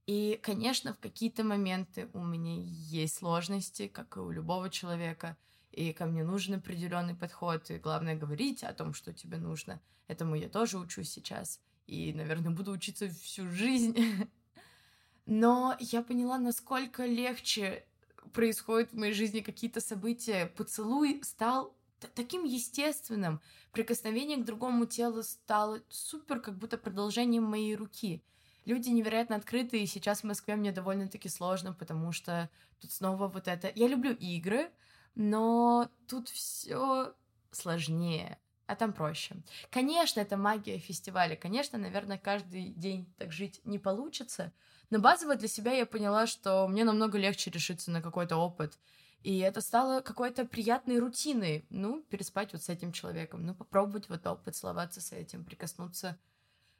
И, 0.07 0.39
конечно, 0.41 0.95
в 0.95 0.99
какие-то 1.01 1.43
моменты 1.43 2.09
у 2.13 2.23
меня 2.23 2.63
есть 2.63 3.17
сложности, 3.17 3.89
как 3.89 4.17
и 4.17 4.21
у 4.21 4.31
любого 4.31 4.71
человека, 4.71 5.37
и 5.73 5.93
ко 5.93 6.07
мне 6.07 6.23
нужен 6.23 6.55
определенный 6.55 7.17
подход, 7.17 7.71
и 7.71 7.79
главное 7.79 8.17
говорить 8.17 8.63
о 8.63 8.73
том, 8.73 8.95
что 8.95 9.13
тебе 9.13 9.39
нужно. 9.39 9.81
Этому 10.07 10.37
я 10.37 10.49
тоже 10.49 10.79
учусь 10.79 11.11
сейчас, 11.11 11.61
и, 11.89 12.13
наверное, 12.15 12.53
буду 12.53 12.71
учиться 12.71 13.09
всю 13.09 13.51
жизнь. 13.51 13.97
Но 15.27 15.77
я 15.81 16.03
поняла, 16.03 16.39
насколько 16.39 17.05
легче 17.05 17.85
происходят 18.33 18.93
в 18.93 18.97
моей 18.97 19.13
жизни 19.13 19.41
какие-то 19.41 19.81
события, 19.81 20.47
поцелуй 20.47 21.21
стал 21.25 21.75
таким 22.15 22.45
естественным. 22.45 23.41
Прикосновение 23.73 24.37
к 24.37 24.45
другому 24.45 24.87
телу 24.87 25.25
стало 25.25 25.83
супер, 25.89 26.41
как 26.41 26.57
будто 26.57 26.79
продолжением 26.79 27.45
моей 27.45 27.75
руки. 27.75 28.23
Люди 28.67 28.89
невероятно 28.89 29.37
открыты, 29.37 29.81
и 29.81 29.87
сейчас 29.87 30.21
в 30.21 30.25
Москве 30.25 30.57
мне 30.57 30.73
довольно-таки 30.73 31.29
сложно, 31.29 31.73
потому 31.73 32.11
что 32.11 32.51
тут 32.81 32.91
снова 32.91 33.29
вот 33.29 33.47
это... 33.47 33.71
Я 33.77 33.87
люблю 33.87 34.13
игры, 34.13 34.73
но 35.15 35.89
тут 36.09 36.29
все 36.29 37.15
сложнее, 37.53 38.41
а 38.67 38.75
там 38.75 38.93
проще. 38.93 39.37
Конечно, 39.71 40.19
это 40.19 40.37
магия 40.37 40.79
фестиваля. 40.79 41.37
Конечно, 41.37 41.79
наверное, 41.79 42.19
каждый 42.19 42.71
день 42.71 43.07
так 43.19 43.31
жить 43.31 43.61
не 43.65 43.79
получится, 43.79 44.53
но 44.91 44.99
базово 44.99 45.37
для 45.37 45.49
себя 45.49 45.73
я 45.73 45.87
поняла, 45.87 46.27
что 46.27 46.67
мне 46.67 46.83
намного 46.83 47.19
легче 47.19 47.53
решиться 47.53 47.93
на 47.93 48.03
какой-то 48.03 48.37
опыт. 48.37 48.79
И 49.23 49.39
это 49.39 49.61
стало 49.61 50.01
какой-то 50.01 50.45
приятной 50.45 50.99
рутиной. 50.99 51.67
Ну, 51.71 52.03
переспать 52.03 52.53
вот 52.53 52.65
с 52.65 52.69
этим 52.69 52.91
человеком, 52.91 53.47
ну, 53.47 53.55
попробовать 53.55 54.09
вот 54.09 54.27
опыт, 54.27 54.45
поцеловаться 54.45 55.01
с 55.01 55.13
этим, 55.13 55.45
прикоснуться 55.45 56.19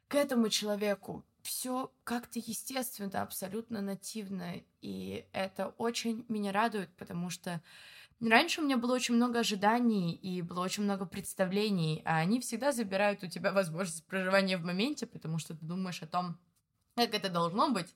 к 0.07 0.15
этому 0.15 0.49
человеку. 0.49 1.25
Все 1.41 1.91
как-то 2.03 2.39
естественно, 2.39 3.21
абсолютно 3.21 3.81
нативно. 3.81 4.55
И 4.81 5.25
это 5.31 5.69
очень 5.77 6.25
меня 6.27 6.51
радует, 6.51 6.89
потому 6.97 7.29
что 7.29 7.61
Раньше 8.19 8.61
у 8.61 8.63
меня 8.63 8.77
было 8.77 8.95
очень 8.95 9.13
много 9.13 9.39
ожиданий 9.39 10.13
и 10.13 10.41
было 10.41 10.61
очень 10.61 10.83
много 10.83 11.05
представлений, 11.05 12.01
а 12.03 12.17
они 12.17 12.39
всегда 12.39 12.71
забирают 12.71 13.23
у 13.23 13.27
тебя 13.27 13.51
возможность 13.51 14.05
проживания 14.07 14.57
в 14.57 14.65
моменте, 14.65 15.05
потому 15.05 15.37
что 15.37 15.55
ты 15.55 15.63
думаешь 15.63 16.01
о 16.01 16.07
том, 16.07 16.35
как 16.95 17.13
это 17.13 17.29
должно 17.29 17.69
быть, 17.69 17.95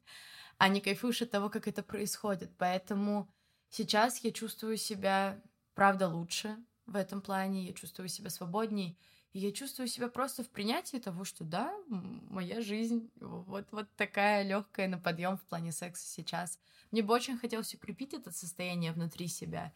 а 0.59 0.67
не 0.67 0.79
кайфуешь 0.79 1.23
от 1.23 1.31
того, 1.31 1.49
как 1.49 1.67
это 1.67 1.81
происходит. 1.81 2.51
Поэтому 2.59 3.33
сейчас 3.69 4.23
я 4.23 4.31
чувствую 4.31 4.77
себя, 4.77 5.41
правда, 5.73 6.07
лучше 6.07 6.55
в 6.85 6.95
этом 6.95 7.19
плане, 7.21 7.65
я 7.65 7.73
чувствую 7.73 8.07
себя 8.07 8.29
свободней, 8.29 8.99
и 9.33 9.39
я 9.39 9.51
чувствую 9.51 9.87
себя 9.87 10.09
просто 10.09 10.43
в 10.43 10.49
принятии 10.49 10.97
того, 10.97 11.23
что 11.23 11.43
да, 11.43 11.73
моя 11.87 12.61
жизнь 12.61 13.09
вот, 13.19 13.65
вот 13.71 13.87
такая 13.95 14.43
легкая 14.43 14.87
на 14.87 14.97
подъем 14.97 15.37
в 15.37 15.43
плане 15.43 15.71
секса 15.71 16.05
сейчас. 16.05 16.59
Мне 16.91 17.01
бы 17.01 17.13
очень 17.13 17.37
хотелось 17.37 17.73
укрепить 17.73 18.13
это 18.13 18.31
состояние 18.31 18.91
внутри 18.91 19.27
себя. 19.27 19.71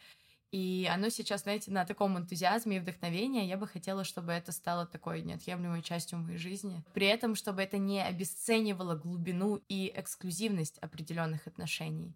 И 0.51 0.89
оно 0.91 1.09
сейчас, 1.09 1.43
знаете, 1.43 1.71
на 1.71 1.85
таком 1.85 2.17
энтузиазме 2.17 2.77
и 2.77 2.79
вдохновении. 2.79 3.45
Я 3.45 3.57
бы 3.57 3.67
хотела, 3.67 4.03
чтобы 4.03 4.31
это 4.31 4.51
стало 4.51 4.85
такой 4.85 5.21
неотъемлемой 5.21 5.81
частью 5.81 6.19
моей 6.19 6.37
жизни. 6.37 6.83
При 6.93 7.07
этом, 7.07 7.35
чтобы 7.35 7.61
это 7.61 7.77
не 7.77 8.01
обесценивало 8.01 8.95
глубину 8.95 9.61
и 9.67 9.91
эксклюзивность 9.95 10.77
определенных 10.79 11.47
отношений. 11.47 12.15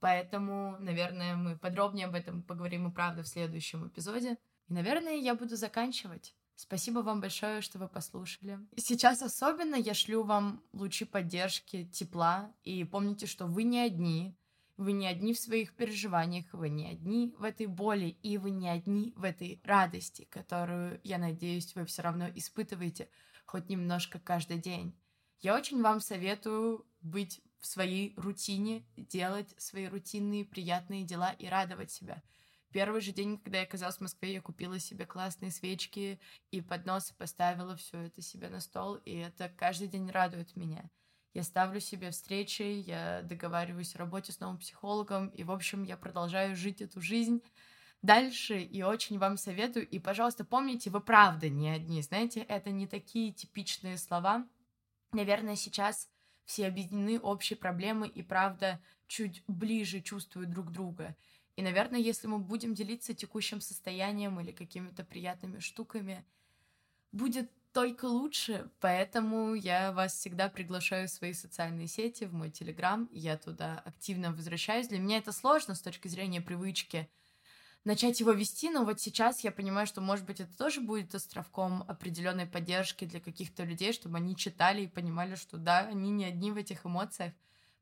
Поэтому, 0.00 0.76
наверное, 0.80 1.34
мы 1.36 1.56
подробнее 1.56 2.06
об 2.06 2.14
этом 2.14 2.42
поговорим 2.42 2.88
и 2.88 2.92
правда 2.92 3.22
в 3.22 3.28
следующем 3.28 3.88
эпизоде. 3.88 4.38
И, 4.68 4.72
наверное, 4.72 5.16
я 5.16 5.34
буду 5.34 5.56
заканчивать. 5.56 6.34
Спасибо 6.56 7.00
вам 7.00 7.20
большое, 7.20 7.60
что 7.60 7.78
вы 7.78 7.88
послушали. 7.88 8.58
Сейчас 8.76 9.22
особенно 9.22 9.74
я 9.74 9.92
шлю 9.92 10.22
вам 10.22 10.62
лучи 10.72 11.04
поддержки, 11.04 11.84
тепла. 11.86 12.52
И 12.62 12.84
помните, 12.84 13.26
что 13.26 13.46
вы 13.46 13.64
не 13.64 13.80
одни. 13.80 14.36
Вы 14.76 14.92
не 14.92 15.06
одни 15.06 15.34
в 15.34 15.38
своих 15.38 15.76
переживаниях, 15.76 16.52
вы 16.52 16.68
не 16.68 16.88
одни 16.88 17.32
в 17.38 17.44
этой 17.44 17.66
боли, 17.66 18.16
и 18.22 18.38
вы 18.38 18.50
не 18.50 18.68
одни 18.68 19.12
в 19.14 19.22
этой 19.22 19.60
радости, 19.62 20.26
которую, 20.30 21.00
я 21.04 21.18
надеюсь, 21.18 21.76
вы 21.76 21.84
все 21.84 22.02
равно 22.02 22.28
испытываете 22.34 23.08
хоть 23.46 23.68
немножко 23.68 24.18
каждый 24.18 24.58
день. 24.58 24.98
Я 25.40 25.54
очень 25.54 25.80
вам 25.80 26.00
советую 26.00 26.84
быть 27.02 27.40
в 27.60 27.66
своей 27.66 28.14
рутине, 28.16 28.84
делать 28.96 29.54
свои 29.58 29.86
рутинные 29.86 30.44
приятные 30.44 31.04
дела 31.04 31.30
и 31.38 31.46
радовать 31.46 31.92
себя. 31.92 32.22
Первый 32.74 33.00
же 33.00 33.12
день, 33.12 33.38
когда 33.38 33.58
я 33.58 33.64
оказалась 33.64 33.96
в 33.96 34.02
Москве, 34.02 34.34
я 34.34 34.42
купила 34.42 34.78
себе 34.78 35.06
классные 35.06 35.50
свечки 35.50 36.20
и 36.50 36.60
поднос 36.60 37.12
поставила 37.12 37.76
все 37.76 38.02
это 38.02 38.20
себе 38.20 38.50
на 38.50 38.60
стол, 38.60 38.96
и 38.96 39.14
это 39.14 39.48
каждый 39.56 39.88
день 39.88 40.10
радует 40.10 40.54
меня 40.56 40.90
я 41.34 41.42
ставлю 41.42 41.80
себе 41.80 42.12
встречи, 42.12 42.62
я 42.62 43.22
договариваюсь 43.22 43.96
о 43.96 43.98
работе 43.98 44.32
с 44.32 44.38
новым 44.38 44.58
психологом, 44.58 45.28
и, 45.28 45.42
в 45.42 45.50
общем, 45.50 45.82
я 45.82 45.96
продолжаю 45.96 46.54
жить 46.54 46.80
эту 46.80 47.00
жизнь 47.00 47.42
дальше, 48.02 48.60
и 48.60 48.82
очень 48.82 49.18
вам 49.18 49.36
советую. 49.36 49.88
И, 49.88 49.98
пожалуйста, 49.98 50.44
помните, 50.44 50.90
вы 50.90 51.00
правда 51.00 51.48
не 51.48 51.70
одни, 51.70 52.00
знаете, 52.02 52.40
это 52.40 52.70
не 52.70 52.86
такие 52.86 53.32
типичные 53.32 53.98
слова. 53.98 54.46
Наверное, 55.12 55.56
сейчас 55.56 56.08
все 56.44 56.68
объединены 56.68 57.18
общей 57.18 57.56
проблемой 57.56 58.10
и, 58.10 58.22
правда, 58.22 58.80
чуть 59.08 59.42
ближе 59.48 60.00
чувствуют 60.00 60.50
друг 60.50 60.70
друга. 60.70 61.16
И, 61.56 61.62
наверное, 61.62 62.00
если 62.00 62.26
мы 62.26 62.38
будем 62.38 62.74
делиться 62.74 63.14
текущим 63.14 63.60
состоянием 63.60 64.40
или 64.40 64.50
какими-то 64.50 65.04
приятными 65.04 65.60
штуками, 65.60 66.24
будет 67.12 67.50
только 67.72 68.06
лучше, 68.06 68.70
поэтому 68.80 69.54
я 69.54 69.92
вас 69.92 70.14
всегда 70.14 70.48
приглашаю 70.48 71.08
в 71.08 71.10
свои 71.10 71.32
социальные 71.32 71.88
сети, 71.88 72.24
в 72.24 72.32
мой 72.32 72.50
Телеграм, 72.50 73.08
я 73.12 73.36
туда 73.36 73.82
активно 73.84 74.32
возвращаюсь. 74.32 74.88
Для 74.88 74.98
меня 74.98 75.18
это 75.18 75.32
сложно 75.32 75.74
с 75.74 75.80
точки 75.80 76.08
зрения 76.08 76.40
привычки 76.40 77.08
начать 77.84 78.20
его 78.20 78.32
вести, 78.32 78.70
но 78.70 78.84
вот 78.84 79.00
сейчас 79.00 79.40
я 79.40 79.52
понимаю, 79.52 79.86
что, 79.86 80.00
может 80.00 80.24
быть, 80.24 80.40
это 80.40 80.56
тоже 80.56 80.80
будет 80.80 81.14
островком 81.14 81.84
определенной 81.86 82.46
поддержки 82.46 83.04
для 83.04 83.20
каких-то 83.20 83.64
людей, 83.64 83.92
чтобы 83.92 84.16
они 84.16 84.36
читали 84.36 84.82
и 84.82 84.88
понимали, 84.88 85.34
что 85.34 85.58
да, 85.58 85.80
они 85.80 86.10
не 86.10 86.24
одни 86.24 86.50
в 86.50 86.56
этих 86.56 86.86
эмоциях. 86.86 87.32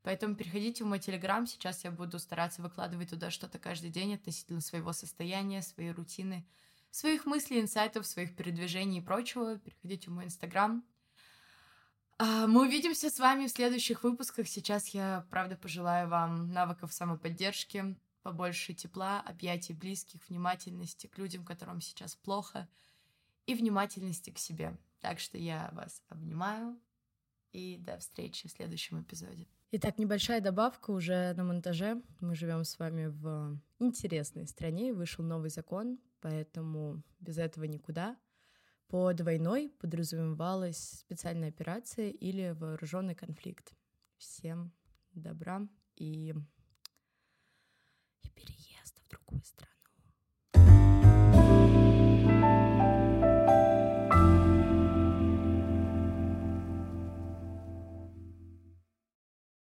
Поэтому 0.03 0.35
переходите 0.35 0.83
в 0.83 0.87
мой 0.87 0.99
Телеграм, 0.99 1.47
сейчас 1.47 1.85
я 1.85 1.91
буду 1.91 2.19
стараться 2.19 2.61
выкладывать 2.61 3.09
туда 3.09 3.31
что-то 3.31 3.57
каждый 3.57 3.89
день 3.89 4.15
относительно 4.15 4.59
своего 4.59 4.91
состояния, 4.91 5.61
своей 5.61 5.91
рутины, 5.91 6.45
своих 6.91 7.25
мыслей, 7.25 7.61
инсайтов, 7.61 8.05
своих 8.05 8.35
передвижений 8.35 8.99
и 8.99 9.01
прочего, 9.01 9.57
переходите 9.57 10.09
в 10.09 10.13
мой 10.13 10.25
инстаграм. 10.25 10.83
А, 12.17 12.47
мы 12.47 12.67
увидимся 12.67 13.09
с 13.09 13.17
вами 13.17 13.47
в 13.47 13.51
следующих 13.51 14.03
выпусках. 14.03 14.47
Сейчас 14.49 14.89
я, 14.89 15.25
правда, 15.29 15.55
пожелаю 15.55 16.09
вам 16.09 16.51
навыков 16.51 16.93
самоподдержки, 16.93 17.95
побольше 18.23 18.73
тепла, 18.73 19.21
объятий 19.21 19.73
близких, 19.73 20.27
внимательности 20.27 21.07
к 21.07 21.17
людям, 21.17 21.45
которым 21.45 21.79
сейчас 21.79 22.15
плохо, 22.15 22.67
и 23.45 23.55
внимательности 23.55 24.31
к 24.31 24.37
себе. 24.37 24.77
Так 24.99 25.19
что 25.19 25.37
я 25.37 25.69
вас 25.73 26.01
обнимаю, 26.09 26.77
и 27.53 27.77
до 27.77 27.97
встречи 27.99 28.47
в 28.47 28.51
следующем 28.51 29.01
эпизоде. 29.01 29.47
Итак, 29.75 29.97
небольшая 29.97 30.39
добавка 30.39 30.91
уже 30.91 31.33
на 31.33 31.43
монтаже. 31.43 31.99
Мы 32.19 32.35
живем 32.35 32.63
с 32.63 32.77
вами 32.77 33.07
в 33.07 33.59
интересной 33.79 34.45
стране, 34.45 34.93
вышел 34.93 35.25
новый 35.25 35.49
закон, 35.49 35.97
поэтому 36.21 37.01
без 37.19 37.39
этого 37.39 37.63
никуда. 37.63 38.15
Под 38.87 39.19
войной 39.21 39.73
подразумевалась 39.79 40.99
специальная 40.99 41.49
операция 41.49 42.11
или 42.11 42.51
вооруженный 42.51 43.15
конфликт. 43.15 43.73
Всем 44.17 44.71
добра 45.15 45.67
и, 45.95 46.35
и 48.21 48.29
переезда 48.29 49.01
в 49.01 49.09
другую 49.09 49.41
страну. 49.43 49.72